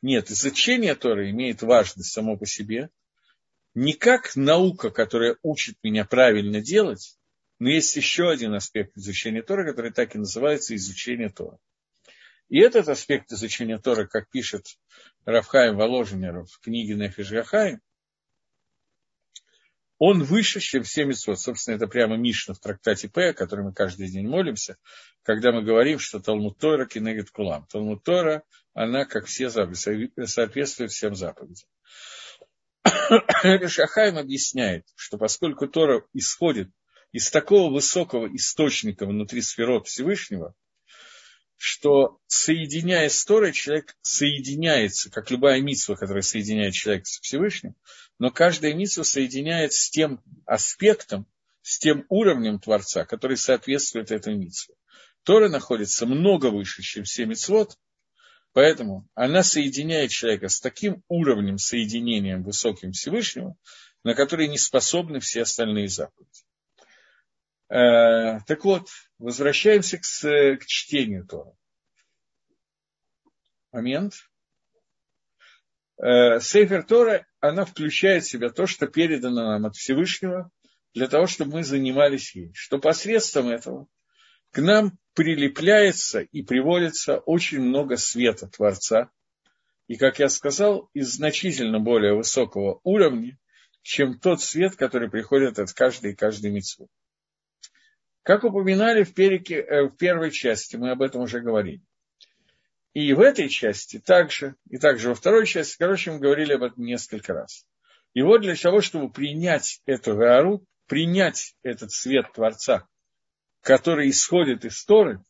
[0.02, 2.90] Нет, изучение Торы имеет важность само по себе,
[3.74, 7.16] не как наука, которая учит меня правильно делать,
[7.58, 11.56] но есть еще один аспект изучения Торы, который так и называется изучение Торы.
[12.48, 14.66] И этот аспект изучения Торы, как пишет
[15.24, 17.80] Рафхайм Воложенер в книге Нефиш Гахайм,
[19.98, 21.40] он выше, чем все митцвот.
[21.40, 24.76] Собственно, это прямо Мишна в трактате П, о котором мы каждый день молимся,
[25.22, 27.66] когда мы говорим, что Талмуд Тора кинегет кулам.
[27.70, 28.42] Талмуд Тора,
[28.74, 31.68] она, как все заповеди, соответствует всем заповедям.
[33.68, 36.70] Шахайм объясняет, что поскольку Тора исходит
[37.12, 40.54] из такого высокого источника внутри сферот Всевышнего,
[41.66, 47.74] что соединяясь с Торой, человек соединяется, как любая митсва, которая соединяет человека с Всевышним,
[48.18, 51.26] но каждая митсва соединяет с тем аспектом,
[51.62, 54.74] с тем уровнем Творца, который соответствует этой митсве.
[55.22, 57.78] Тора находится много выше, чем все митцвот,
[58.52, 63.56] поэтому она соединяет человека с таким уровнем соединением высоким Всевышнего,
[64.02, 66.42] на который не способны все остальные заповеди.
[67.74, 71.56] Э, так вот, возвращаемся к, к чтению Тора.
[73.72, 74.14] Момент.
[76.00, 80.52] Э, Сейфер Тора, она включает в себя то, что передано нам от Всевышнего,
[80.92, 82.52] для того, чтобы мы занимались ей.
[82.54, 83.88] Что посредством этого
[84.52, 89.10] к нам прилепляется и приводится очень много света Творца.
[89.88, 93.36] И, как я сказал, из значительно более высокого уровня,
[93.82, 96.86] чем тот свет, который приходит от каждой и каждой митцвы.
[98.24, 101.82] Как упоминали в, переке, э, в первой части, мы об этом уже говорили.
[102.94, 106.84] И в этой части также, и также во второй части, короче, мы говорили об этом
[106.84, 107.66] несколько раз.
[108.14, 112.88] И вот для того, чтобы принять эту гару, принять этот свет Творца,
[113.60, 115.22] который исходит из Торы,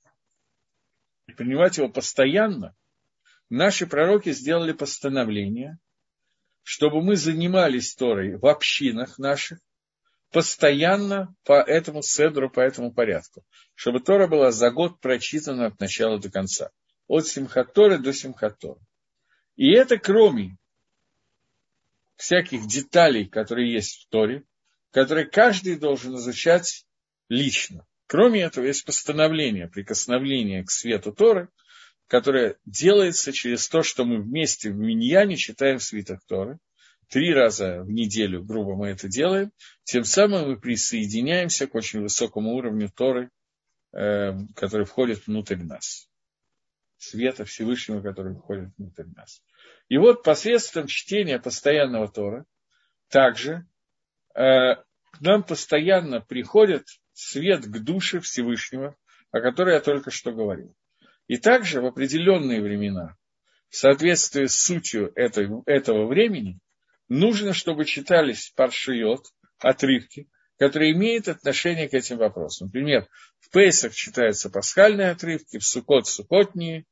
[1.27, 2.77] и принимать его постоянно,
[3.51, 5.79] наши пророки сделали постановление,
[6.63, 9.59] чтобы мы занимались Торой в общинах наших,
[10.35, 13.45] постоянно по этому седру, по этому порядку,
[13.77, 16.73] чтобы Тора была за год прочитана от начала до конца,
[17.07, 18.81] от Симхаторы до Симхаторы.
[19.55, 20.59] И это кроме
[22.17, 24.43] всяких деталей, которые есть в Торе,
[24.91, 26.85] которые каждый должен изучать
[27.29, 27.87] лично.
[28.09, 31.49] Кроме этого, есть постановление, прикосновение к свету Торы,
[32.09, 36.59] которое делается через то, что мы вместе в Миньяне читаем свиток Торы–
[37.09, 39.53] три раза в неделю, грубо мы это делаем,
[39.85, 43.31] тем самым мы присоединяемся к очень высокому уровню Торы,
[43.93, 46.09] э, который входит внутрь нас.
[46.99, 49.43] Света Всевышнего, который входит внутрь нас.
[49.89, 52.47] И вот посредством чтения постоянного Тора
[53.09, 53.67] также
[54.35, 54.77] э,
[55.15, 58.97] к нам постоянно приходит свет к душе Всевышнего,
[59.31, 60.75] о которой я только что говорил.
[61.27, 63.17] И также в определенные времена,
[63.69, 66.59] в соответствии с сутью этой, этого времени,
[67.09, 69.27] нужно, чтобы читались паршиот,
[69.59, 72.69] отрывки, который имеет отношение к этим вопросам.
[72.69, 73.09] Например,
[73.41, 76.87] в Пейсах читаются пасхальные отрывки, в Сукот– сукотние,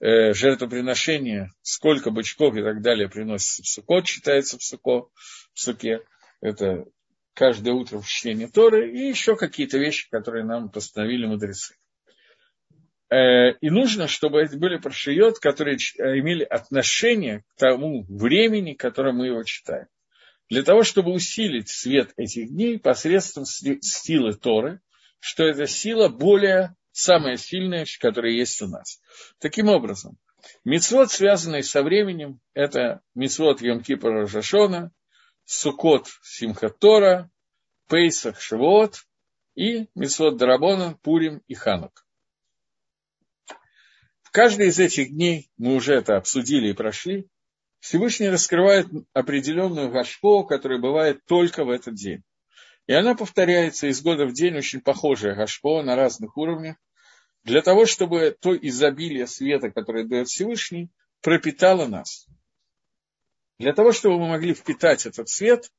[0.00, 5.08] э, жертвоприношения, сколько бычков и так далее приносится в Сукот, читается в, суко,
[5.52, 6.00] в Суке.
[6.40, 6.84] Это
[7.32, 11.74] каждое утро в чтении Торы и еще какие-то вещи, которые нам постановили мудрецы.
[13.14, 19.28] Э, и нужно, чтобы это были прошиот, которые имели отношение к тому времени, которое мы
[19.28, 19.86] его читаем.
[20.50, 24.80] Для того, чтобы усилить свет этих дней посредством силы Торы,
[25.20, 29.00] что эта сила более самая сильная, которая есть у нас.
[29.38, 30.18] Таким образом,
[30.64, 34.90] мецвод, связанный со временем, это мецвод Йом-Кипра Жашона,
[35.44, 37.30] Сукот Симхат Тора,
[37.88, 39.04] Пейсах Шивот
[39.54, 42.04] и мецвод Дарабона, Пурим и Ханук
[44.34, 47.28] каждый из этих дней, мы уже это обсудили и прошли,
[47.78, 52.24] Всевышний раскрывает определенную гашпо, которая бывает только в этот день.
[52.88, 56.76] И она повторяется из года в день, очень похожая гашпо на разных уровнях,
[57.44, 62.26] для того, чтобы то изобилие света, которое дает Всевышний, пропитало нас.
[63.60, 65.70] Для того, чтобы мы могли впитать этот свет,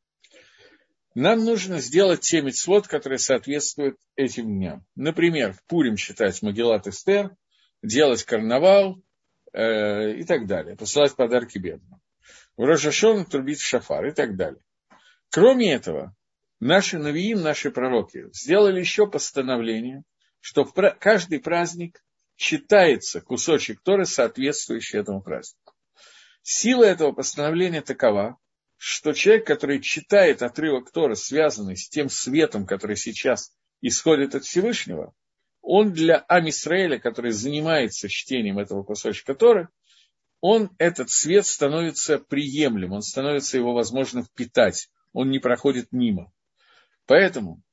[1.14, 4.86] нам нужно сделать те митцвот, которые соответствуют этим дням.
[4.96, 7.36] Например, в Пурим читать Магеллат Эстер,
[7.86, 9.02] делать карнавал
[9.54, 12.02] э, и так далее, посылать подарки бедным.
[12.58, 14.62] В Рожашон трубить шафар и так далее.
[15.30, 16.16] Кроме этого,
[16.60, 20.04] наши навиим, наши пророки сделали еще постановление,
[20.40, 22.04] что в каждый праздник
[22.36, 25.74] читается кусочек Торы, соответствующий этому празднику.
[26.42, 28.38] Сила этого постановления такова,
[28.78, 35.14] что человек, который читает отрывок Торы, связанный с тем светом, который сейчас исходит от Всевышнего,
[35.66, 39.68] он для Амисраэля, который занимается чтением этого кусочка Торы,
[40.40, 46.32] он, этот свет становится приемлем, он становится его возможно впитать, он не проходит мимо.
[47.08, 47.64] Поэтому,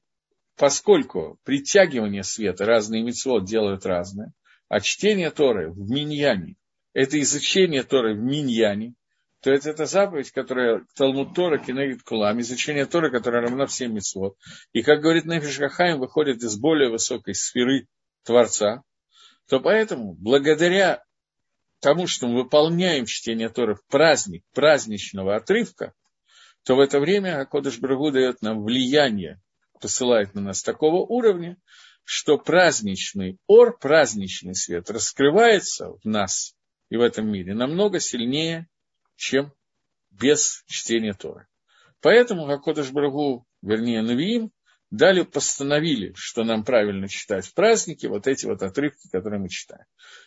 [0.57, 4.33] поскольку притягивание света, разные митцвот делают разное,
[4.69, 6.57] а чтение Торы в миньяне,
[6.95, 8.95] это изучение Торы в миньяне,
[9.43, 14.37] то это, это заповедь, которая Талмуд Тора кинегит кулам, изучение Тора, которая равна всем митцвот.
[14.73, 17.89] И, как говорит Нефиш Хахаим, выходит из более высокой сферы
[18.23, 18.85] Творца,
[19.49, 21.03] то поэтому, благодаря
[21.81, 25.93] тому, что мы выполняем чтение Торы в праздник, праздничного отрывка,
[26.63, 29.43] то в это время Акодыш Брагу дает нам влияние,
[29.81, 31.57] посылает на нас такого уровня,
[32.05, 36.55] что праздничный ор, праздничный свет раскрывается в нас
[36.91, 38.69] и в этом мире намного сильнее,
[39.17, 39.53] чем
[40.11, 41.47] без чтения Торы.
[42.01, 44.53] Поэтому Акодыш Брагу, вернее Навиим,
[44.91, 49.87] дали, постановили, что нам правильно читать в праздники вот эти вот отрывки, которые мы читаем.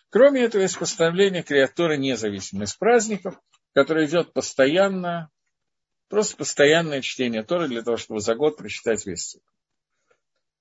[0.10, 3.40] Кроме этого, есть постановление креатора независимо из праздников,
[3.74, 5.30] которое идет постоянно,
[6.10, 9.46] просто постоянное чтение Торы для того, чтобы за год прочитать весь цикл.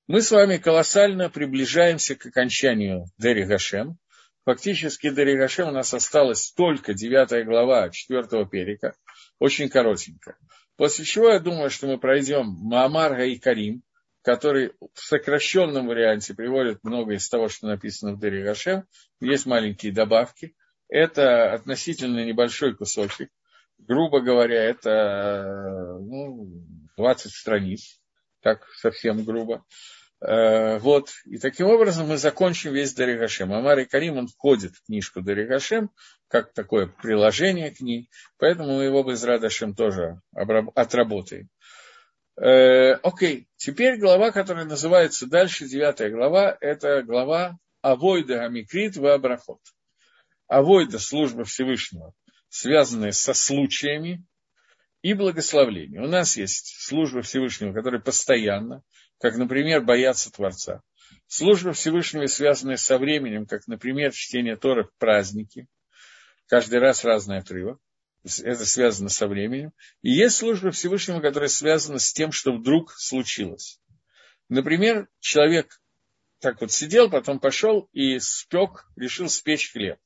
[0.06, 3.96] Мы с вами колоссально приближаемся к окончанию Дери Гашем,
[4.44, 8.94] Фактически до Ригашем у нас осталась только 9 глава 4 перика,
[9.38, 10.36] очень коротенько.
[10.76, 13.82] После чего я думаю, что мы пройдем Маамар и Карим,
[14.22, 18.44] который в сокращенном варианте приводит много из того, что написано в Дери.
[19.20, 20.54] Есть маленькие добавки.
[20.88, 23.30] Это относительно небольшой кусочек.
[23.78, 26.48] Грубо говоря, это ну,
[26.96, 28.00] 20 страниц,
[28.40, 29.64] так совсем грубо.
[30.24, 31.10] Э, вот.
[31.26, 33.52] И таким образом мы закончим весь Даригашем.
[33.52, 35.90] Амар и Карим, он входит в книжку Даригашем,
[36.28, 38.08] как такое приложение к ней,
[38.38, 41.48] поэтому мы его без Радашем тоже отработаем.
[42.36, 49.60] Э, окей, теперь глава, которая называется дальше, девятая глава, это глава Авойда Амикрит в Абрахот.
[50.48, 52.14] Авойда– служба Всевышнего,
[52.48, 54.24] связанная со случаями
[55.02, 56.04] и благословлением.
[56.04, 58.82] У нас есть служба Всевышнего, которая постоянно,
[59.20, 60.82] как, например, бояться Творца.
[61.26, 65.66] Служба Всевышнего, связанная со временем, как, например, чтение Тора в праздники.
[66.46, 67.78] Каждый раз разный отрывок.
[68.24, 69.72] Это связано со временем.
[70.02, 73.80] И есть служба Всевышнего, которая связана с тем, что вдруг случилось.
[74.48, 75.80] Например, человек
[76.38, 79.98] так вот сидел, потом пошел и спек, решил спечь хлеб.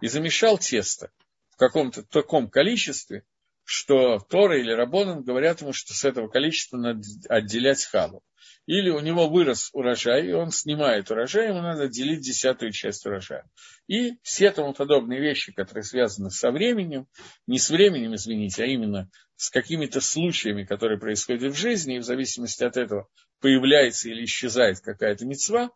[0.00, 1.10] И замешал тесто
[1.50, 3.24] в каком-то таком количестве,
[3.68, 8.22] что Тора или Рабонан говорят ему, что с этого количества надо отделять халу
[8.64, 13.44] или у него вырос урожай, и он снимает урожай, ему надо делить десятую часть урожая.
[13.88, 17.06] И все тому подобные вещи, которые связаны со временем,
[17.46, 22.04] не с временем, извините, а именно с какими-то случаями, которые происходят в жизни, и в
[22.04, 23.08] зависимости от этого
[23.40, 25.70] появляется или исчезает какая-то мецва,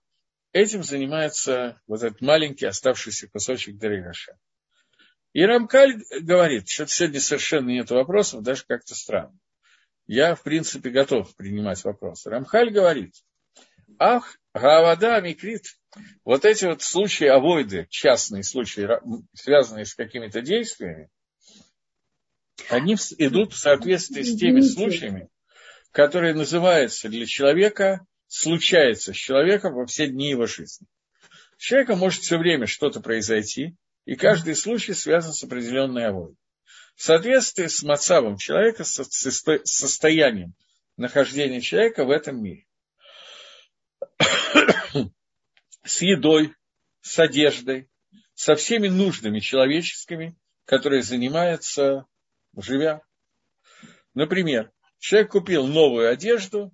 [0.52, 4.38] этим занимается вот этот маленький оставшийся кусочек Даригаша.
[5.32, 9.38] И Рамкаль говорит, что сегодня совершенно нет вопросов, даже как-то странно.
[10.06, 12.28] я, в принципе, готов принимать вопросы.
[12.28, 13.14] Рамхаль говорит,
[13.98, 15.78] ах, Гавада Микрит,
[16.24, 18.88] вот эти вот случаи авойды, частные случаи,
[19.32, 21.08] связанные с какими-то действиями,
[22.68, 25.28] они идут в соответствии с теми случаями,
[25.90, 30.86] которые называются для человека, случаются с человеком во все дни его жизни.
[31.56, 36.34] С человеком может все время что-то произойти, и каждый случай связан с определенной авой.
[36.96, 39.02] В соответствии с мацавом человека, с
[39.64, 40.54] состоянием
[40.96, 42.66] нахождения человека в этом мире.
[45.84, 46.54] с едой,
[47.00, 47.88] с одеждой,
[48.34, 52.06] со всеми нуждами человеческими, которые занимаются,
[52.56, 53.02] живя.
[54.14, 56.72] Например, человек купил новую одежду,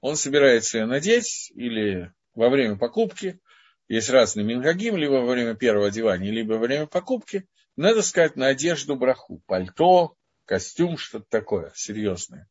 [0.00, 3.40] он собирается ее надеть или во время покупки,
[3.88, 8.48] есть разные мингагим, либо во время первого одевания, либо во время покупки, надо сказать на
[8.48, 10.14] одежду браху, пальто,
[10.46, 12.48] костюм, что-то такое серьезное.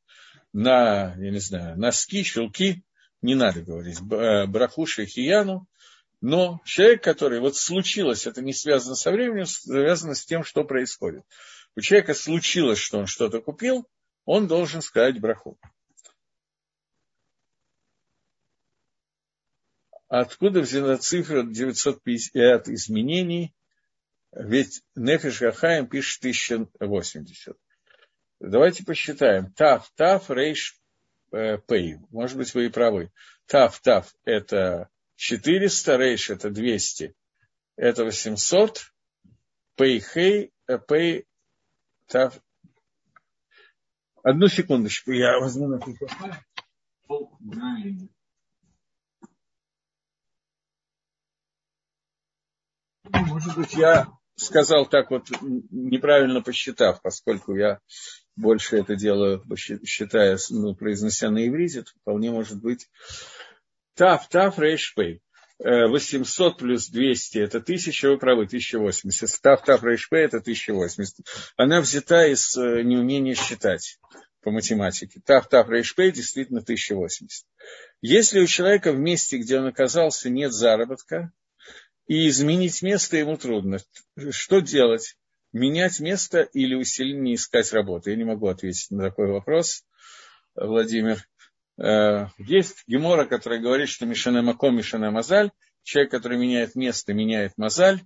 [0.52, 2.84] На, я не знаю, носки, чулки,
[3.22, 5.68] не надо говорить, э, браху, шахияну,
[6.22, 11.24] но человек, который, вот случилось, это не связано со временем, связано с тем, что происходит.
[11.76, 13.88] У человека случилось, что он что-то купил,
[14.26, 15.58] он должен сказать браху.
[20.16, 23.52] Откуда взята цифра 950 изменений?
[24.32, 27.58] Ведь Нефиш Гахаем пишет 1080.
[28.40, 29.52] Давайте посчитаем.
[29.54, 30.80] Тав, тав, рейш,
[31.32, 31.98] э, пей.
[32.12, 33.12] Может быть, вы и правы.
[33.48, 37.16] Тав, тав– это 400, рейш– это 200.
[37.76, 38.94] Это 800.
[39.76, 40.54] Пей, хей,
[40.88, 41.26] пей,
[42.06, 42.40] тав.
[44.22, 45.80] Одну секундочку, я возьму на
[53.14, 57.80] Может быть, я сказал так вот, неправильно посчитав, поскольку я
[58.36, 59.44] больше это делаю,
[59.86, 62.90] считая, ну, произнося на иврите, вполне может быть
[63.96, 65.22] Тав, Тав, Рейшпей.
[65.60, 69.42] 800 плюс 200– это 1000, вы правы, 1080.
[69.42, 71.26] Тав, Тав, Рейшпей– это 1080.
[71.56, 74.00] Она взята из э, неумения считать
[74.42, 75.22] по математике.
[75.24, 77.46] Тав, Тав, Рейшпей действительно 1080.
[78.02, 81.32] Если у человека в месте, где он оказался, нет заработка,
[82.08, 83.80] и изменить место ему трудно.
[84.32, 85.16] Что делать?
[85.52, 88.10] Менять место или усиленнее искать работу?
[88.10, 89.84] Я не могу ответить на такой вопрос,
[90.56, 91.24] Владимир.
[91.78, 95.52] Э, есть Гемора, который говорит, что Мишане Мако, Мишане Мазаль.
[95.84, 98.02] Человек, который меняет место, меняет Мазаль.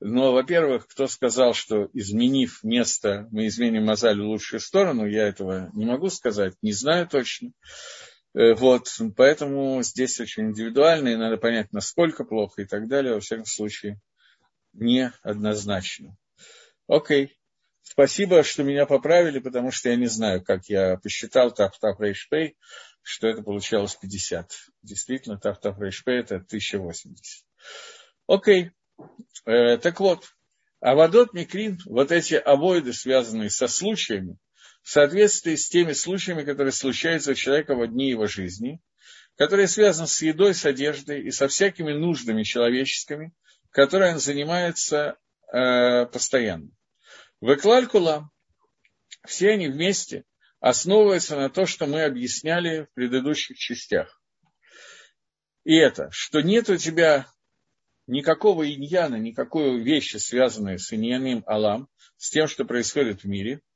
[0.00, 5.70] Но, во-первых, кто сказал, что изменив место, мы изменим Мазаль в лучшую сторону, я этого
[5.74, 7.52] не могу сказать, не знаю точно.
[8.34, 13.14] Э, вот, поэтому здесь очень индивидуально, и надо понять, насколько плохо и так далее.
[13.14, 14.00] Во всяком случае,
[14.72, 16.16] не однозначно.
[16.86, 17.36] Окей.
[17.82, 22.56] Спасибо, что меня поправили, потому что я не знаю, как я посчитал Тафтаф Рейшпей,
[23.02, 24.50] что это получалось 50.
[24.82, 27.44] Действительно, Тафтаф Рейшпей это 1080.
[28.28, 28.70] Окей.
[29.44, 30.24] Э, так вот,
[30.80, 34.38] Авадот Микрин, вот эти авоиды, связанные со случаями,
[34.82, 38.80] в соответствии с теми случаями, которые случаются у человека в дни его жизни,
[39.36, 43.32] которые связаны с едой, с одеждой и со всякими нуждами человеческими,
[43.70, 45.16] которые он занимается
[45.52, 46.68] э, постоянно.
[47.40, 48.30] В Эклалькула
[49.24, 50.24] все они вместе
[50.60, 54.20] основываются на то, что мы объясняли в предыдущих частях.
[55.64, 57.26] И это, что нет у тебя
[58.08, 63.60] никакого иньяна, никакой вещи, связанной с иньяным Алам, с тем, что происходит в мире–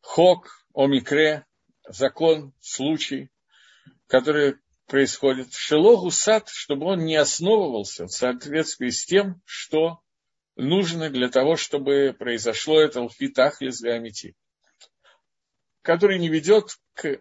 [0.00, 1.46] хок, омикре,
[1.88, 3.30] закон, случай,
[4.06, 5.52] который происходит.
[5.52, 10.00] Шелогу сад, чтобы он не основывался в соответствии с тем, что
[10.56, 14.34] нужно для того, чтобы произошло это лфитахлис гамити,
[15.82, 17.20] который не ведет к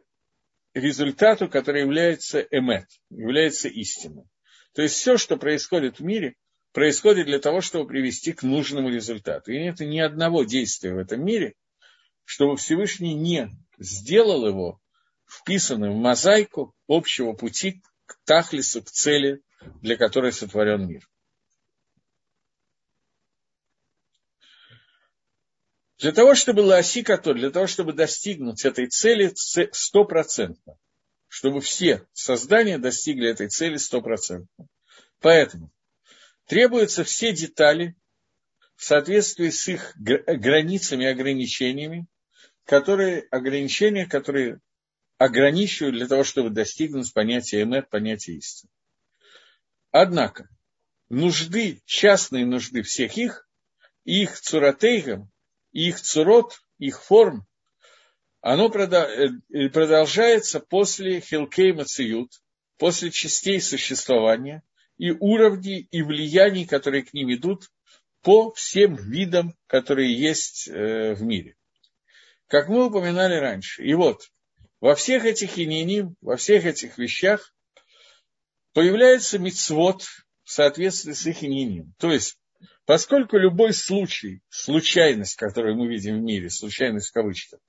[0.73, 4.25] результату, который является эмет, является истиной.
[4.73, 6.35] То есть все, что происходит в мире,
[6.73, 9.51] происходит для того, чтобы привести к нужному результату.
[9.51, 11.53] И нет ни одного действия в этом мире–
[12.29, 13.49] чтобы Всевышний не
[13.79, 14.79] сделал его
[15.25, 19.41] вписанным в мозаику общего пути к Тахлису, к цели,
[19.81, 21.09] для которой сотворен мир.
[25.97, 30.77] Для того, чтобы Лаосикато, для того, чтобы достигнуть этой цели стопроцентно,
[31.27, 34.67] чтобы все создания достигли этой цели стопроцентно.
[35.19, 35.71] Поэтому
[36.45, 37.95] требуются все детали
[38.75, 42.07] в соответствии с их границами и ограничениями,
[42.69, 44.61] которые, ограничения, которые
[45.17, 48.69] ограничивают для того, чтобы достигнуть понятия эмет, понятия истины.
[49.89, 50.47] Однако,
[51.09, 53.49] нужды, частные нужды всех их,
[54.03, 55.31] их цуратейгам,
[55.71, 57.47] их цурот, их форм,
[58.41, 62.33] оно э, продолжается после Хилкей Мациют,
[62.77, 64.61] после частей существования
[64.99, 67.71] и уровней и влияний, которые к ним идут
[68.21, 71.55] по всем видам, которые есть э, в мире.
[72.49, 73.83] Как мы упоминали раньше.
[73.83, 74.23] И вот,
[74.81, 77.53] во всех этих ининим, во всех этих вещах
[78.73, 80.01] появляется мицвод
[80.43, 81.93] в соответствии с их ининим.
[81.99, 82.39] То есть,
[82.85, 87.59] поскольку любой случай, случайность, которую мы видим в мире, случайность в кавычках,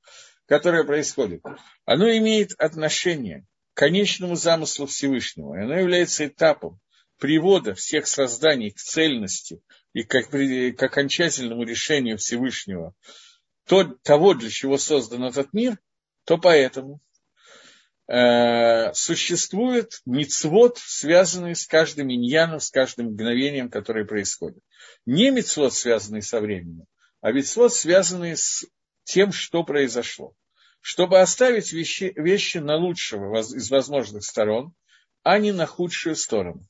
[0.47, 1.43] которая происходит,
[1.85, 5.57] оно имеет отношение к конечному замыслу Всевышнего.
[5.57, 6.81] И оно является этапом
[7.18, 9.61] привода всех созданий к цельности
[9.93, 12.95] и к, к окончательному решению Всевышнего
[13.66, 15.78] то, того, для чего создан этот мир,
[16.24, 17.00] то поэтому
[18.08, 24.62] э, существует мицвод, связанный с каждым иньяном, с каждым мгновением, которое происходит.
[25.06, 26.86] Не мицвод, связанный со временем,
[27.20, 28.66] а мицвод, связанный с
[29.04, 30.34] тем, что произошло.
[30.80, 34.72] Чтобы оставить вещи, вещи на лучшего из возможных сторон,
[35.22, 36.64] а не на худшую сторону.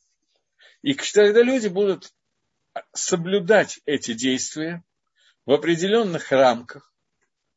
[0.82, 2.12] И когда люди будут
[2.92, 4.82] соблюдать эти действия
[5.50, 6.94] в определенных рамках,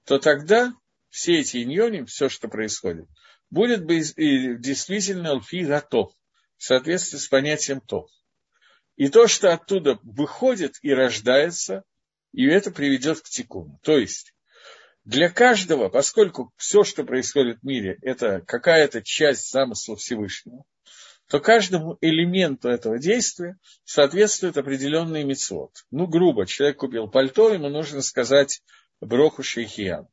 [0.06, 0.74] то тогда
[1.10, 3.08] все эти иньони, все, что происходит,
[3.52, 6.12] будет действительно алфи готов,
[6.58, 8.08] в соответствии с понятием то.
[8.96, 11.84] И то, что оттуда выходит и рождается,
[12.32, 13.80] и это приведет к тикуну.
[13.84, 14.34] То есть,
[15.06, 20.64] для каждого, поскольку все, что происходит в мире, это какая-то часть замысла Всевышнего,
[21.28, 25.72] то каждому элементу этого действия соответствует определенный мецвод.
[25.92, 28.62] Ну, грубо, человек купил пальто, ему нужно сказать
[29.00, 30.08] броху шейхиян.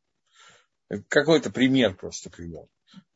[1.08, 2.68] Какой-то пример просто привел.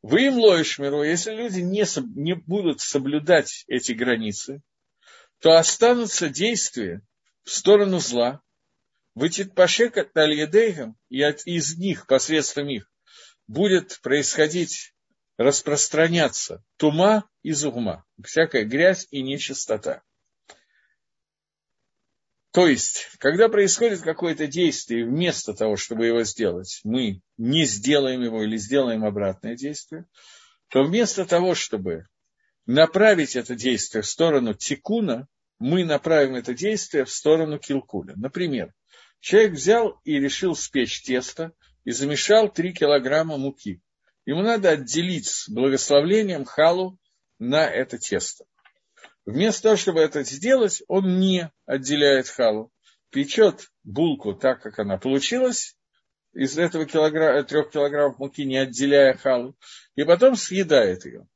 [0.03, 1.85] Вы им лоишмеру, если люди не,
[2.15, 4.63] не будут соблюдать эти границы,
[5.41, 7.03] то останутся действия
[7.43, 8.41] в сторону зла,
[9.15, 12.91] вытит пашек от и от, из них, посредством их,
[13.47, 14.94] будет происходить
[15.37, 20.03] распространяться тума и зугма, всякая грязь и нечистота.
[22.53, 28.45] То есть, когда происходит какое-то действие, вместо того, чтобы его сделать, мы не сделаем его
[28.45, 30.07] или сделаем обратное действие,
[30.69, 32.07] то вместо того, чтобы
[32.65, 35.27] направить это действие в сторону тикуна,
[35.59, 38.15] мы направим это действие в сторону килкуля.
[38.17, 38.73] Например,
[39.19, 43.81] человек взял и решил спечь тесто и замешал 3 килограмма муки
[44.27, 46.99] ему надо отделить с благословлением халу
[47.39, 48.45] на это тесто.
[49.27, 52.73] Вместо того, чтобы это сделать, он не отделяет халу,
[53.11, 55.77] печет булку так, как она получилась,
[56.35, 59.57] из этого килограмма, трех килограммов муки, не отделяя халу,
[59.95, 61.27] и потом съедает ее.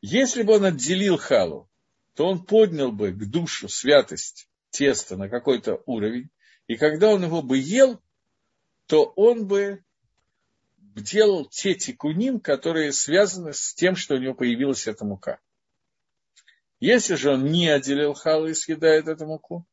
[0.00, 1.70] Если бы он отделил халу,
[2.14, 6.30] то он поднял бы к душу святость теста на какой-то уровень,
[6.66, 8.02] и когда он его бы ел,
[8.86, 9.84] то он бы
[10.94, 15.40] делал те тикуним, которые связаны с тем, что у него появилась эта мука.
[16.80, 19.66] Если же он не отделил халу и съедает эту муку,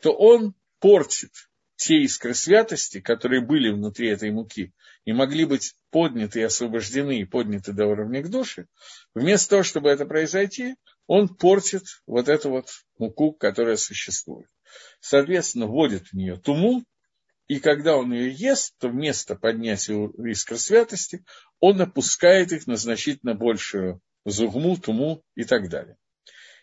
[0.00, 1.32] то он портит
[1.76, 4.72] те искры святости, которые были внутри этой муки,
[5.04, 8.66] и могли быть подняты и освобождены, и подняты до уровня к душе,
[9.14, 10.76] вместо того, чтобы это произойти,
[11.08, 12.68] он портит вот эту вот
[12.98, 14.48] муку, которая существует.
[15.00, 16.84] Соответственно, вводит в нее туму,
[17.48, 21.24] и когда он ее ест, то вместо поднятия искр святости,
[21.60, 25.96] он опускает их на значительно большую зугму, туму и так далее.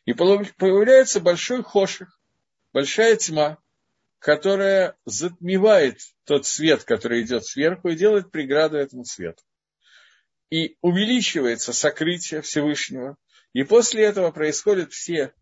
[0.05, 2.19] И появляется большой хоших,
[2.73, 3.57] большая тьма,
[4.19, 9.43] которая затмевает тот свет, который идет сверху, и делает преграду этому свету.
[10.49, 13.17] И увеличивается сокрытие Всевышнего.
[13.53, 15.33] И после этого происходят все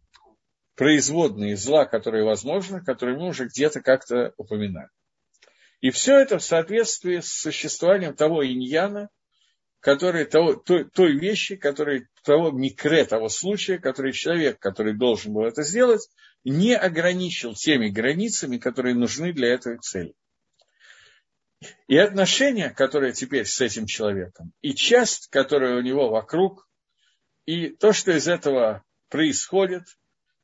[0.76, 4.90] производные зла, которые возможны, которые мы уже где-то как-то упоминали.
[5.82, 9.10] И все это в соответствии с существованием того иньяна,
[9.80, 15.46] который, того, той, той вещи, который, того микре, того случая, который человек, который должен был
[15.46, 16.10] это сделать,
[16.44, 20.14] не ограничил теми границами, которые нужны для этой цели.
[21.88, 26.68] И отношения, которые теперь с этим человеком, и часть, которая у него вокруг,
[27.46, 29.84] и то, что из этого происходит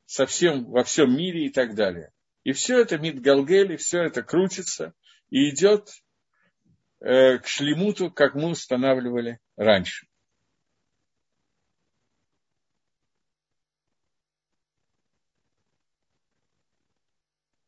[0.06, 2.12] совсем во всем мире и так далее.
[2.44, 4.94] И все это Мидгалгели, все это крутится,
[5.34, 5.90] и идет
[7.00, 10.06] э, к шлемуту, как мы устанавливали раньше.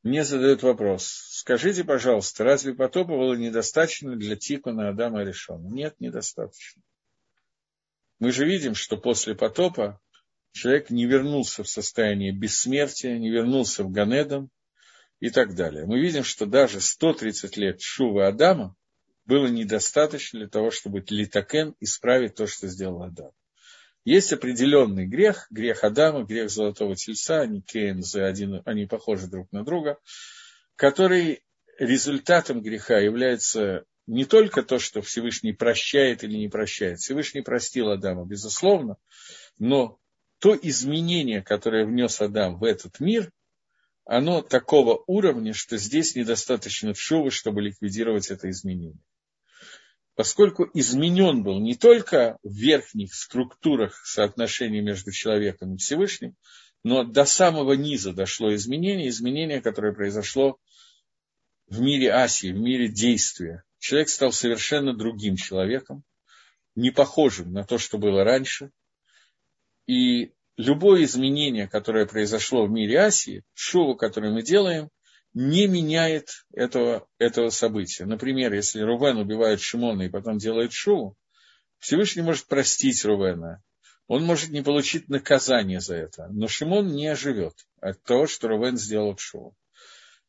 [0.04, 1.06] Мне задают вопрос.
[1.06, 5.66] Скажите, пожалуйста, разве потопа было недостаточно для Тикуна Адама Решона?
[5.66, 6.82] Нет, недостаточно.
[8.20, 10.00] Мы же видим, что после потопа
[10.52, 14.52] человек не вернулся в состояние бессмертия, не вернулся в Ганедом,
[15.20, 15.86] и так далее.
[15.86, 18.76] Мы видим, что даже 130 лет Шувы Адама
[19.24, 23.32] было недостаточно для того, чтобы литакен исправить то, что сделал Адам.
[24.04, 29.64] Есть определенный грех, грех Адама, грех Золотого Тельца, они Кейнзы, один, они похожи друг на
[29.64, 29.98] друга,
[30.76, 31.42] который
[31.76, 36.98] результатом греха является не только то, что Всевышний прощает или не прощает.
[36.98, 38.96] Всевышний простил Адама, безусловно,
[39.58, 39.98] но
[40.38, 43.32] то изменение, которое внес Адам в этот мир,
[44.06, 48.98] оно такого уровня, что здесь недостаточно вшувы, чтобы ликвидировать это изменение.
[50.14, 56.36] Поскольку изменен был не только в верхних структурах соотношений между человеком и Всевышним,
[56.84, 60.56] но до самого низа дошло изменение, изменение, которое произошло
[61.66, 63.64] в мире Асии, в мире действия.
[63.78, 66.04] Человек стал совершенно другим человеком,
[66.76, 68.70] не похожим на то, что было раньше.
[69.86, 74.90] И любое изменение, которое произошло в мире Асии, шоу, которое мы делаем,
[75.34, 78.06] не меняет этого, этого события.
[78.06, 81.16] Например, если Рувен убивает Шимона и потом делает шоу,
[81.78, 83.62] Всевышний может простить Рувена.
[84.06, 88.78] Он может не получить наказание за это, но Шимон не оживет от того, что Рувен
[88.78, 89.54] сделал шоу.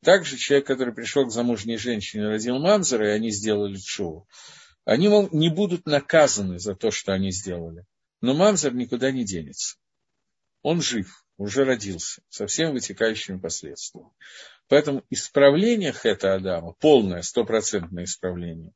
[0.04, 4.28] Также человек, который пришел к замужней женщине родил Мамзера, и они сделали шоу,
[4.84, 7.86] они не будут наказаны за то, что они сделали.
[8.20, 9.78] Но Мамзер никуда не денется
[10.62, 14.10] он жив, уже родился, со всеми вытекающими последствиями.
[14.68, 18.74] Поэтому исправление Хета Адама, полное, стопроцентное исправление,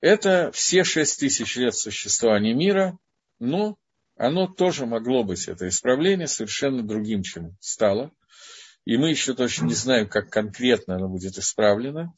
[0.00, 2.98] это все шесть тысяч лет существования мира,
[3.38, 3.78] но
[4.16, 8.10] оно тоже могло быть, это исправление, совершенно другим, чем стало.
[8.84, 12.12] И мы еще точно не знаем, как конкретно оно будет исправлено,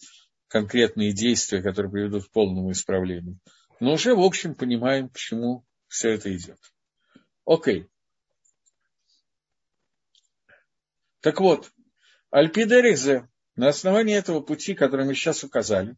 [0.49, 3.39] конкретные действия, которые приведут к полному исправлению.
[3.81, 6.59] Но уже, в общем, понимаем, к чему все это идет.
[7.45, 7.89] Окей.
[11.25, 11.73] Так вот,
[12.31, 15.97] Альпидерихзе, на основании этого пути, который мы сейчас указали,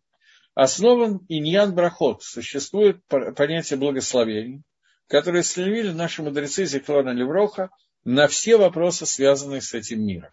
[0.54, 4.62] основан иньян брахот, существует понятие благословений,
[5.08, 7.70] которое следовали наши мудрецы Зеклона Левроха
[8.04, 10.30] на все вопросы, связанные с этим миром.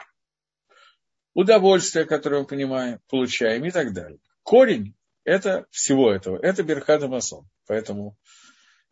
[1.33, 4.19] Удовольствие, которое мы понимаем, получаем и так далее.
[4.43, 7.49] Корень это всего этого, это Берхад Амазон.
[7.65, 8.15] Поэтому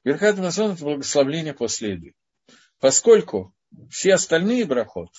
[0.04, 2.16] Берхад Амазон– это благословление после еды.
[2.80, 3.54] Поскольку
[3.92, 5.12] все остальные брахот,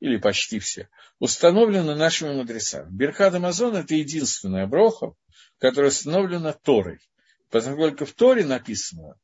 [0.00, 0.88] или почти все,
[1.18, 2.88] установлены нашими мудрецами.
[2.90, 5.12] Берхад Амазон– это единственная броха,
[5.58, 7.00] которая установлена Торой.
[7.50, 9.18] Поскольку в Торе написано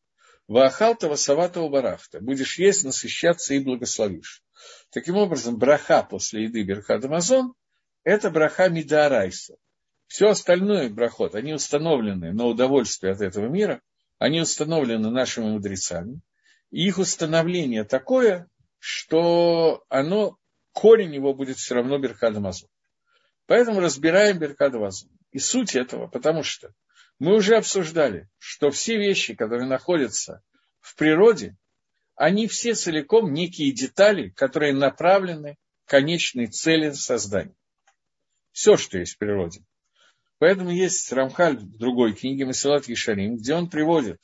[0.46, 4.42] «Ваахалта васавата барахта»– «Будешь есть, насыщаться и благословишь».
[4.90, 7.54] Таким образом, браха после еды Берхад Амазон–
[8.04, 9.56] это браха Мидарайса.
[10.06, 13.80] Все остальное брахот, они установлены на удовольствие от этого мира,
[14.18, 16.20] они установлены нашими мудрецами.
[16.70, 18.48] И их установление такое,
[18.78, 20.38] что оно
[20.76, 22.68] корень его будет все равно Беркада Мазун.
[23.46, 25.10] Поэтому разбираем Беркада Мазун.
[25.32, 26.74] И суть этого, потому что
[27.18, 30.42] мы уже обсуждали, что все вещи, которые находятся
[30.80, 31.56] в природе,
[32.14, 35.56] они все целиком некие детали, которые направлены
[35.86, 37.56] к конечной цели создания.
[38.52, 39.64] Все, что есть в природе.
[40.38, 44.20] Поэтому есть Рамхаль в другой книге Масилат Ешарим, где он приводит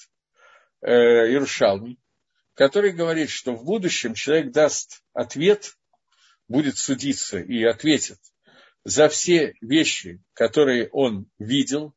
[0.83, 1.99] э, Иерушалми,
[2.53, 5.77] который говорит, что в будущем человек даст ответ
[6.49, 8.19] будет судиться и ответит
[8.85, 11.95] за все вещи, которые он видел,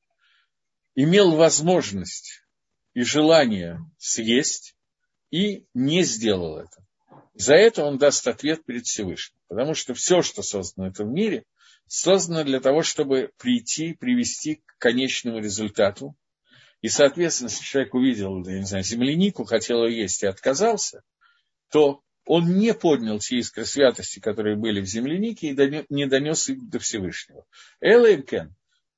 [0.95, 2.43] имел возможность
[2.93, 4.75] и желание съесть
[5.31, 6.85] и не сделал это.
[7.33, 9.37] За это он даст ответ перед Всевышним.
[9.47, 11.43] Потому что все, что создано в этом мире,
[11.87, 16.15] создано для того, чтобы прийти, привести к конечному результату.
[16.81, 21.03] И, соответственно, если человек увидел, я не знаю, землянику, хотел ее есть и отказался,
[21.69, 26.69] то он не поднял те искры святости, которые были в землянике, и не донес их
[26.69, 27.45] до Всевышнего.
[27.81, 28.55] Элэймкен,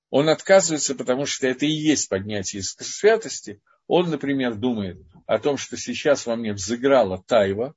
[0.09, 3.61] он отказывается, потому что это и есть поднятие искры святости.
[3.87, 7.75] Он, например, думает о том, что сейчас во мне взыграла тайва,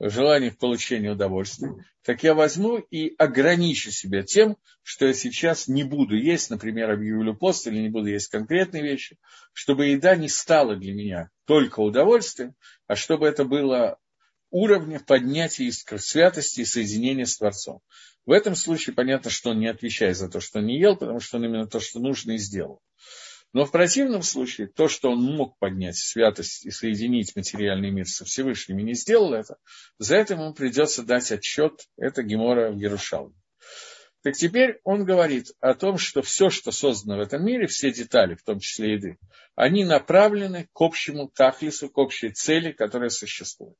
[0.00, 5.84] желание к получению удовольствия, так я возьму и ограничу себя тем, что я сейчас не
[5.84, 9.18] буду есть, например, объявлю пост или не буду есть конкретные вещи,
[9.52, 12.54] чтобы еда не стала для меня только удовольствием,
[12.86, 13.98] а чтобы это было
[14.50, 17.80] уровня поднятия искр святости и соединения с Творцом.
[18.26, 21.20] В этом случае понятно, что он не отвечает за то, что он не ел, потому
[21.20, 22.80] что он именно то, что нужно, и сделал.
[23.52, 28.24] Но в противном случае, то, что он мог поднять святость и соединить материальный мир со
[28.24, 29.56] Всевышним и не сделал это,
[29.98, 33.34] за это ему придется дать отчет, это Гемора в Ярушалме.
[34.22, 38.34] Так теперь он говорит о том, что все, что создано в этом мире, все детали,
[38.34, 39.18] в том числе еды,
[39.56, 43.76] они направлены к общему тахлису, к общей цели, которая существует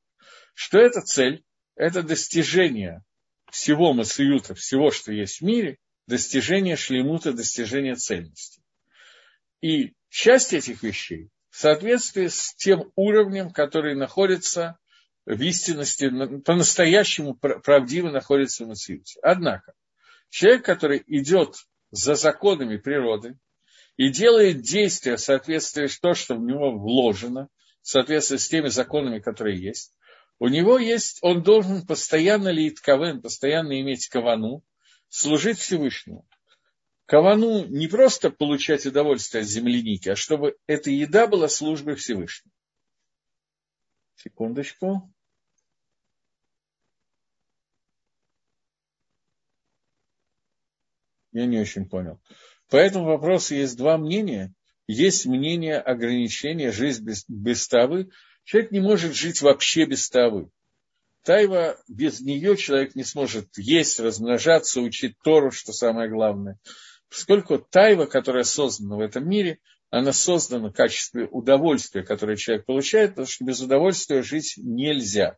[0.55, 1.44] что эта цель,
[1.76, 3.03] это достижение
[3.51, 8.62] всего Масиюта, всего, что есть в мире, достижение шлемута, достижение цельности.
[9.61, 14.78] И часть этих вещей в соответствии с тем уровнем, который находится
[15.26, 19.18] в истинности, по-настоящему правдиво находится в Мациуте.
[19.22, 19.74] Однако,
[20.28, 21.57] человек, который идет
[21.90, 23.36] за законами природы
[23.96, 27.48] и делает действия в соответствии с то, что в него вложено,
[27.82, 29.92] в соответствии с теми законами, которые есть,
[30.41, 34.64] у него есть, он должен постоянно лить кавен, постоянно иметь кавану,
[35.09, 36.26] служить Всевышнему.
[37.05, 42.53] Кавану не просто получать удовольствие от земляники, а чтобы эта еда была службой Всевышнему.
[44.14, 45.12] Секундочку.
[51.32, 52.18] Я не очень понял.
[52.70, 54.55] По этому вопросу есть два мнения.
[54.86, 58.11] Есть мнение ограничения жизнь без, без тавы.
[58.45, 60.51] Человек не может жить вообще без тавы.
[61.22, 66.59] Тайва, без нее человек не сможет есть, размножаться, учить Тору, что самое главное.
[67.09, 69.59] Поскольку тайва, которая создана в этом мире,
[69.91, 75.36] она создана в качестве удовольствия, которое человек получает, потому что без удовольствия жить нельзя.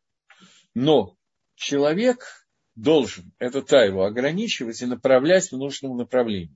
[0.75, 1.17] Но
[1.57, 6.55] человек должен эту тайву ограничивать и направлять в нужном направлении.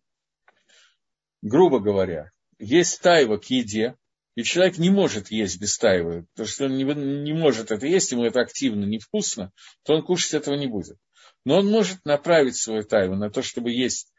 [1.42, 3.97] Грубо говоря, есть тайва к еде,
[4.37, 8.12] и человек не может есть без тайвы, потому что он не, не может это есть,
[8.12, 9.51] ему это активно невкусно,
[9.82, 10.99] то он кушать этого не будет.
[11.45, 14.12] Но он может направить свою тайву на то, чтобы есть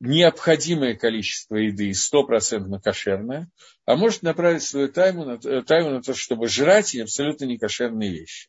[0.00, 3.48] необходимое количество еды, стопроцентно кошерное,
[3.86, 8.48] а может направить свою тайву на, тайву на то, чтобы жрать абсолютно некошерные вещи.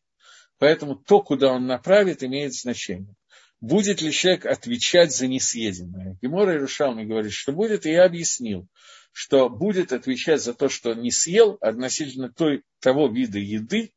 [0.58, 3.14] Поэтому то, куда он направит, имеет значение.
[3.60, 6.18] Будет ли человек отвечать за несъеденное?
[6.20, 8.68] Гемора Ирушалми говорит, что будет, и я объяснил,
[9.14, 13.92] что будет отвечать за то, что не съел относительно той, того вида еды,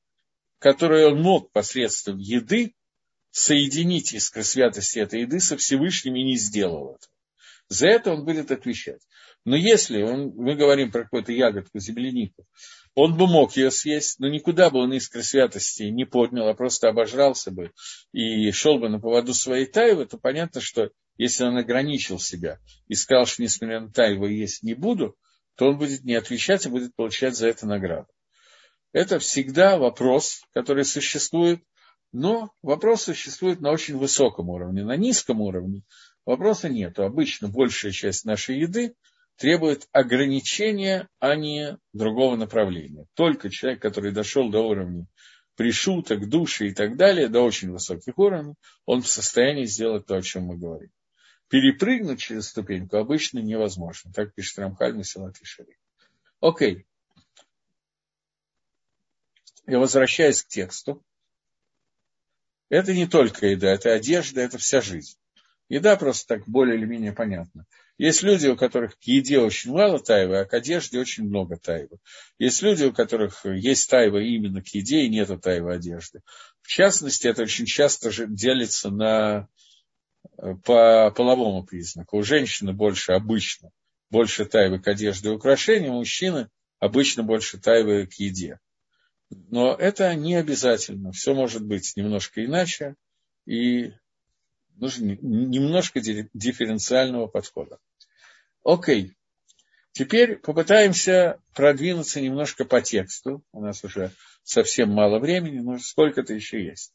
[0.60, 2.76] которую он мог посредством еды
[3.32, 7.08] соединить искры святости этой еды со Всевышним и не сделал это.
[7.68, 9.02] За это он будет отвечать.
[9.44, 12.46] Но если он, мы говорим про какую-то ягодку, землянику,
[12.94, 16.90] он бы мог ее съесть, но никуда бы он искры святости не поднял, а просто
[16.90, 17.72] обожрался бы
[18.12, 22.96] и шел бы на поводу своей тайвы, то понятно, что если он ограничил себя и
[22.96, 25.16] сказал, что несмотря на тайву есть не буду,
[25.56, 28.08] то он будет не отвечать, а будет получать за это награду.
[28.94, 31.62] Это всегда вопрос, который существует,
[32.12, 34.84] но вопрос существует на очень высоком уровне.
[34.84, 35.84] На низком уровне
[36.26, 37.00] вопроса нет.
[37.00, 38.96] Обычно большая часть нашей еды
[39.36, 43.06] требует ограничения, а не другого направления.
[43.14, 45.06] Только человек, который дошел до уровня
[45.56, 48.54] пришуток, души и так далее, до очень высоких уровней,
[48.86, 50.90] он в состоянии сделать то, о чем мы говорим.
[51.50, 54.12] Перепрыгнуть через ступеньку обычно невозможно.
[54.14, 55.78] Так пишет Рамхаль Масилат Шари.
[56.42, 56.86] Окей.
[59.66, 61.04] Я возвращаюсь к тексту.
[62.70, 65.18] Это не только еда, это одежда, это вся жизнь.
[65.70, 67.66] Еда просто так более или менее понятна.
[67.98, 71.98] Есть люди, у которых к еде очень мало тайвы, а к одежде очень много тайвы.
[72.38, 76.22] Есть люди, у которых есть тайва именно к еде и нет тайвы одежды.
[76.62, 79.48] В частности, это очень часто делится на,
[80.64, 82.18] по половому признаку.
[82.18, 83.72] У женщины больше обычно,
[84.10, 86.50] больше тайвы к одежде и украшениям, у мужчины
[86.80, 88.60] обычно больше тайвы к еде.
[89.30, 91.12] Но это не обязательно.
[91.12, 92.96] Все может быть немножко иначе.
[93.46, 93.94] И
[94.76, 97.80] нужно немножко дифференциального подхода.
[98.64, 99.14] Окей.
[99.92, 103.44] Теперь попытаемся продвинуться немножко по тексту.
[103.52, 104.12] У нас уже
[104.44, 106.94] совсем мало времени, но сколько-то еще есть.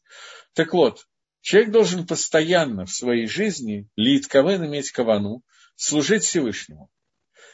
[0.53, 1.07] Так вот,
[1.43, 5.43] человек должен постоянно в своей жизни лит кавен иметь кавану,
[5.77, 6.89] служить Всевышнему.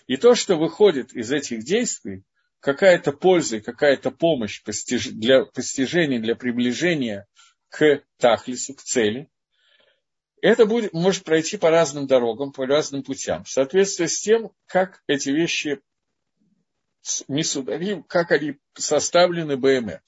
[0.06, 2.22] И то, что выходит из этих действий,
[2.60, 7.26] какая-то польза, какая-то помощь для постижения, для приближения
[7.68, 9.28] к тахлису, к цели,
[10.40, 15.02] это будет, может пройти по разным дорогам, по разным путям, в соответствии с тем, как
[15.08, 15.80] эти вещи
[17.26, 20.02] Мисударим, как они составлены БМЭ.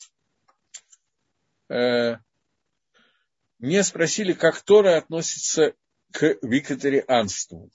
[3.61, 5.75] Мне спросили, как Тора относится
[6.13, 7.71] к викатарианству.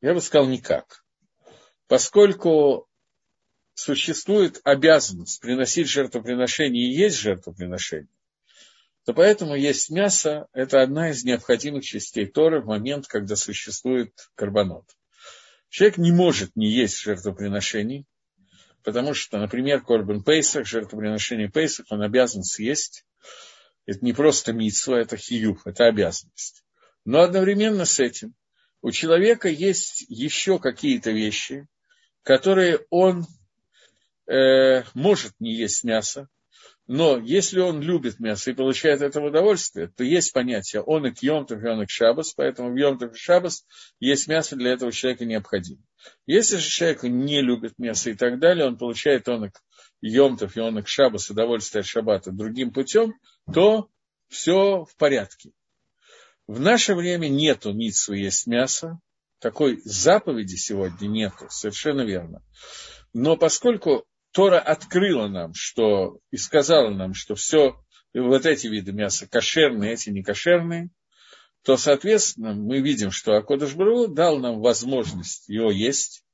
[0.00, 1.04] Я бы сказал, никак.
[1.86, 2.88] Поскольку
[3.74, 8.08] существует обязанность приносить жертвоприношение и есть жертвоприношение,
[9.04, 14.84] то поэтому есть мясо– это одна из необходимых частей Торы в момент, когда существует карбонот.
[15.68, 18.04] Человек не может не есть жертвоприношений,
[18.84, 23.04] потому что, например, Корбан Пейсах, жертвоприношение Пейсах, он обязан съесть.
[23.86, 26.64] Это не просто митсва, это хиюф, это обязанность.
[27.04, 28.34] Но одновременно с этим
[28.82, 31.66] у человека есть еще какие-то вещи,
[32.22, 33.26] которые он
[34.26, 36.28] э, может не есть мясо,
[36.86, 41.22] Но если он любит мясо и получает это удовольствие, то есть понятие он и к
[41.22, 43.64] Йомтов, и он и к Шабас, поэтому в Йомтов и Шабас
[44.00, 45.80] есть мясо для этого человека необходимо.
[46.26, 49.62] Если же человек не любит мясо и так далее, он получает он и к
[50.02, 53.14] Йомтов, и он и к Шабас удовольствие от Шабата другим путем,
[53.52, 53.88] то
[54.28, 55.52] все в порядке.
[56.46, 58.98] В наше время нету митсу есть мясо,
[59.38, 62.42] такой заповеди сегодня нету, совершенно верно.
[63.14, 64.04] Но поскольку
[64.34, 67.76] Тора открыла нам, что и сказала нам, что все
[68.12, 70.90] вот эти виды мяса кошерные, эти не кошерные,
[71.64, 73.74] то, соответственно, мы видим, что Акодыш
[74.08, 76.24] дал нам возможность его есть,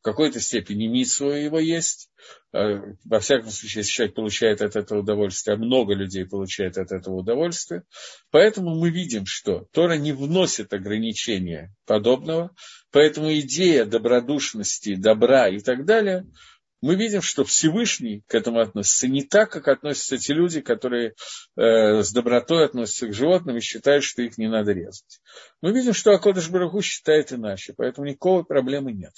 [0.00, 2.10] в какой-то степени митсу его есть.
[2.52, 6.90] Э, во всяком случае, если человек получает от этого удовольствие, а много людей получает от
[6.90, 7.84] этого удовольствие.
[8.30, 12.54] Поэтому мы видим, что Тора не вносит ограничения подобного.
[12.90, 16.26] Поэтому идея добродушности, добра и так далее–
[16.82, 21.14] мы видим, что Всевышний к этому относится не так, как относятся те люди, которые
[21.56, 25.20] э, с добротой относятся к животным и считают, что их не надо резать.
[25.62, 29.14] Мы видим, что Акодыш Барагу считает иначе, поэтому никакой проблемы нет.